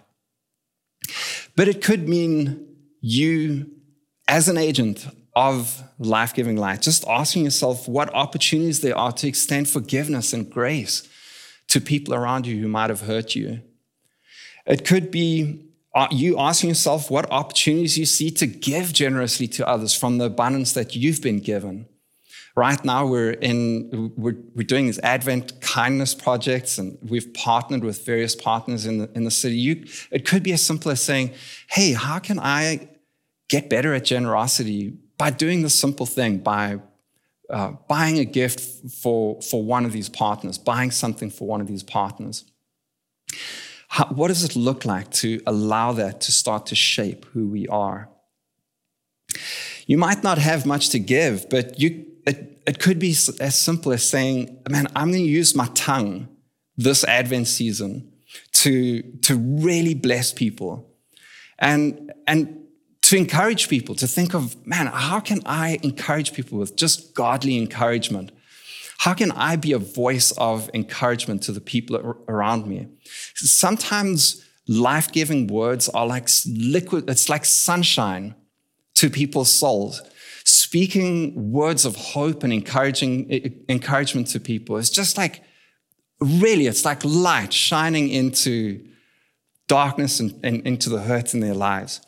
But 1.55 1.67
it 1.67 1.83
could 1.83 2.07
mean 2.09 2.67
you, 3.01 3.71
as 4.27 4.47
an 4.47 4.57
agent 4.57 5.07
of 5.35 5.83
life 5.99 6.33
giving 6.33 6.57
light, 6.57 6.81
just 6.81 7.07
asking 7.07 7.45
yourself 7.45 7.87
what 7.87 8.13
opportunities 8.13 8.81
there 8.81 8.97
are 8.97 9.11
to 9.11 9.27
extend 9.27 9.69
forgiveness 9.69 10.33
and 10.33 10.49
grace 10.49 11.07
to 11.67 11.81
people 11.81 12.13
around 12.13 12.45
you 12.45 12.59
who 12.59 12.67
might 12.67 12.89
have 12.89 13.01
hurt 13.01 13.35
you. 13.35 13.61
It 14.65 14.85
could 14.85 15.11
be 15.11 15.65
uh, 15.93 16.07
you 16.09 16.39
asking 16.39 16.69
yourself 16.69 17.11
what 17.11 17.29
opportunities 17.31 17.97
you 17.97 18.05
see 18.05 18.31
to 18.31 18.47
give 18.47 18.93
generously 18.93 19.47
to 19.47 19.67
others 19.67 19.93
from 19.93 20.17
the 20.17 20.25
abundance 20.25 20.73
that 20.73 20.95
you've 20.95 21.21
been 21.21 21.39
given. 21.39 21.87
Right 22.55 22.83
now, 22.85 23.05
we're 23.07 23.31
in 23.31 24.13
we're, 24.15 24.35
we're 24.55 24.63
doing 24.63 24.85
these 24.85 24.99
Advent 24.99 25.59
kindness 25.59 26.13
projects, 26.13 26.77
and 26.77 26.97
we've 27.01 27.33
partnered 27.33 27.83
with 27.83 28.05
various 28.05 28.35
partners 28.35 28.85
in 28.85 28.99
the 28.99 29.09
in 29.15 29.23
the 29.23 29.31
city. 29.31 29.55
You, 29.55 29.85
it 30.11 30.25
could 30.25 30.43
be 30.43 30.53
as 30.53 30.61
simple 30.61 30.91
as 30.91 31.01
saying, 31.01 31.31
"Hey, 31.69 31.93
how 31.93 32.19
can 32.19 32.39
I 32.39 32.89
get 33.49 33.71
better 33.71 33.95
at 33.95 34.05
generosity 34.05 34.93
by 35.17 35.31
doing 35.31 35.63
this 35.63 35.73
simple 35.73 36.05
thing 36.05 36.37
by 36.39 36.79
uh, 37.49 37.71
buying 37.87 38.19
a 38.19 38.25
gift 38.25 38.59
for 39.01 39.41
for 39.41 39.63
one 39.63 39.83
of 39.83 39.91
these 39.91 40.09
partners, 40.09 40.59
buying 40.59 40.91
something 40.91 41.31
for 41.31 41.47
one 41.47 41.59
of 41.59 41.67
these 41.67 41.83
partners." 41.83 42.45
How, 43.93 44.07
what 44.07 44.29
does 44.29 44.43
it 44.43 44.55
look 44.55 44.85
like 44.85 45.11
to 45.21 45.39
allow 45.45 45.91
that 45.91 46.21
to 46.21 46.31
start 46.31 46.65
to 46.67 46.75
shape 46.75 47.25
who 47.25 47.47
we 47.47 47.67
are? 47.67 48.09
You 49.85 49.99
might 49.99 50.23
not 50.23 50.39
have 50.39 50.65
much 50.65 50.89
to 50.89 50.99
give, 50.99 51.47
but 51.47 51.79
you 51.79 52.03
it, 52.25 52.63
it 52.65 52.79
could 52.79 52.97
be 52.97 53.11
as 53.39 53.55
simple 53.55 53.91
as 53.91 54.03
saying, 54.03 54.63
man, 54.67 54.87
I'm 54.95 55.11
going 55.11 55.23
to 55.23 55.29
use 55.29 55.53
my 55.53 55.67
tongue 55.75 56.27
this 56.75 57.03
Advent 57.03 57.47
season 57.47 58.11
to, 58.53 59.03
to 59.27 59.35
really 59.35 59.93
bless 59.93 60.33
people 60.33 60.89
and, 61.59 62.11
and 62.25 62.63
to 63.03 63.15
encourage 63.15 63.69
people 63.69 63.93
to 63.93 64.07
think 64.07 64.33
of, 64.33 64.65
man, 64.65 64.87
how 64.87 65.19
can 65.19 65.39
I 65.45 65.77
encourage 65.83 66.33
people 66.33 66.57
with 66.57 66.75
just 66.75 67.13
godly 67.13 67.59
encouragement? 67.59 68.31
How 68.99 69.13
can 69.13 69.31
I 69.31 69.55
be 69.55 69.73
a 69.73 69.79
voice 69.79 70.31
of 70.37 70.69
encouragement 70.73 71.43
to 71.43 71.51
the 71.51 71.61
people 71.61 71.97
around 72.27 72.67
me? 72.67 72.87
Sometimes 73.35 74.45
life 74.67 75.11
giving 75.11 75.47
words 75.47 75.89
are 75.89 76.07
like 76.07 76.29
liquid, 76.47 77.09
it's 77.09 77.29
like 77.29 77.45
sunshine 77.45 78.35
to 78.95 79.09
people's 79.09 79.51
souls. 79.51 80.01
Speaking 80.45 81.51
words 81.51 81.85
of 81.85 81.95
hope 81.95 82.43
and 82.43 82.53
encouraging 82.53 83.65
encouragement 83.69 84.27
to 84.27 84.39
people 84.39 84.77
is 84.77 84.89
just 84.89 85.17
like 85.17 85.43
really 86.19 86.67
it's 86.67 86.85
like 86.85 87.03
light 87.03 87.53
shining 87.53 88.09
into 88.09 88.85
darkness 89.67 90.19
and, 90.19 90.39
and 90.43 90.65
into 90.65 90.89
the 90.89 91.01
hurt 91.01 91.33
in 91.33 91.39
their 91.39 91.53
lives. 91.53 92.01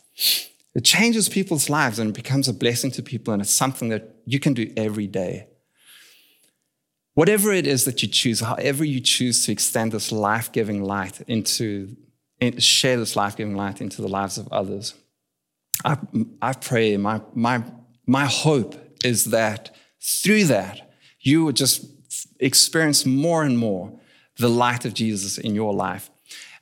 It 0.73 0.83
changes 0.83 1.29
people's 1.29 1.69
lives 1.69 1.99
and 1.99 2.13
becomes 2.13 2.47
a 2.47 2.53
blessing 2.53 2.91
to 2.91 3.03
people 3.03 3.33
and 3.33 3.41
it's 3.41 3.51
something 3.51 3.89
that 3.89 4.15
you 4.25 4.39
can 4.39 4.53
do 4.53 4.71
every 4.75 5.07
day 5.07 5.47
whatever 7.15 7.51
it 7.51 7.67
is 7.67 7.85
that 7.85 8.01
you 8.01 8.07
choose 8.07 8.39
however 8.39 8.85
you 8.85 8.99
choose 8.99 9.45
to 9.45 9.51
extend 9.51 9.91
this 9.91 10.11
life-giving 10.11 10.83
light 10.83 11.21
into 11.27 11.95
share 12.59 12.97
this 12.97 13.15
life-giving 13.15 13.55
light 13.55 13.81
into 13.81 14.01
the 14.01 14.07
lives 14.07 14.37
of 14.37 14.47
others 14.51 14.93
I, 15.83 15.97
I 16.41 16.53
pray 16.53 16.95
my, 16.97 17.21
my 17.33 17.63
my 18.05 18.25
hope 18.25 18.75
is 19.03 19.25
that 19.25 19.75
through 20.01 20.45
that, 20.45 20.93
you 21.19 21.45
would 21.45 21.55
just 21.55 21.85
experience 22.39 23.05
more 23.05 23.43
and 23.43 23.57
more 23.57 23.99
the 24.37 24.49
light 24.49 24.85
of 24.85 24.93
Jesus 24.93 25.37
in 25.37 25.55
your 25.55 25.73
life. 25.73 26.09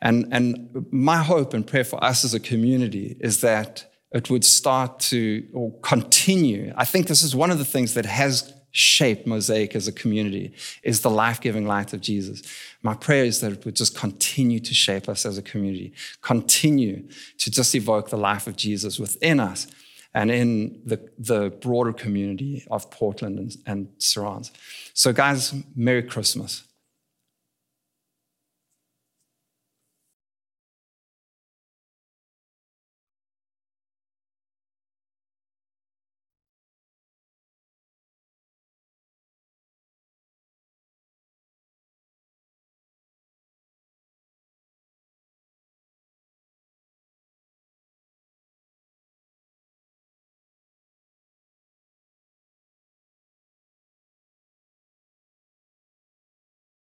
And, 0.02 0.28
and 0.32 0.86
my 0.92 1.18
hope 1.18 1.54
and 1.54 1.66
prayer 1.66 1.84
for 1.84 2.04
us 2.04 2.24
as 2.24 2.34
a 2.34 2.40
community 2.40 3.18
is 3.20 3.42
that 3.42 3.86
it 4.12 4.30
would 4.30 4.46
start 4.46 5.00
to 5.00 5.48
or 5.54 5.74
continue. 5.80 6.74
I 6.76 6.86
think 6.86 7.08
this 7.08 7.24
is 7.24 7.36
one 7.36 7.52
of 7.52 7.58
the 7.58 7.66
things 7.66 7.94
that 7.94 8.06
has 8.06 8.54
shaped 8.74 9.26
Mosaic 9.26 9.76
as 9.76 9.88
a 9.88 9.92
community 9.92 10.52
is 10.82 11.02
the 11.02 11.10
life-giving 11.10 11.66
light 11.66 11.94
of 11.94 12.02
Jesus. 12.02 12.42
My 12.82 12.96
prayer 12.96 13.24
is 13.24 13.40
that 13.40 13.54
it 13.54 13.66
would 13.66 13.76
just 13.76 13.96
continue 13.96 14.60
to 14.60 14.74
shape 14.74 15.08
us 15.08 15.26
as 15.26 15.38
a 15.38 15.44
community, 15.44 15.94
continue 16.22 17.08
to 17.38 17.52
just 17.52 17.74
evoke 17.76 18.10
the 18.10 18.18
life 18.18 18.48
of 18.48 18.58
Jesus 18.58 19.00
within 19.00 19.40
us 19.40 19.68
and 20.14 20.32
in 20.32 20.82
the, 20.86 21.00
the 21.18 21.52
broader 21.62 21.94
community 21.94 22.66
of 22.70 22.90
Portland 22.90 23.40
and, 23.40 23.56
and 23.66 23.88
surrounds. 24.00 24.52
So, 24.94 25.14
guys, 25.14 25.54
Merry 25.76 26.04
Christmas. 26.04 26.64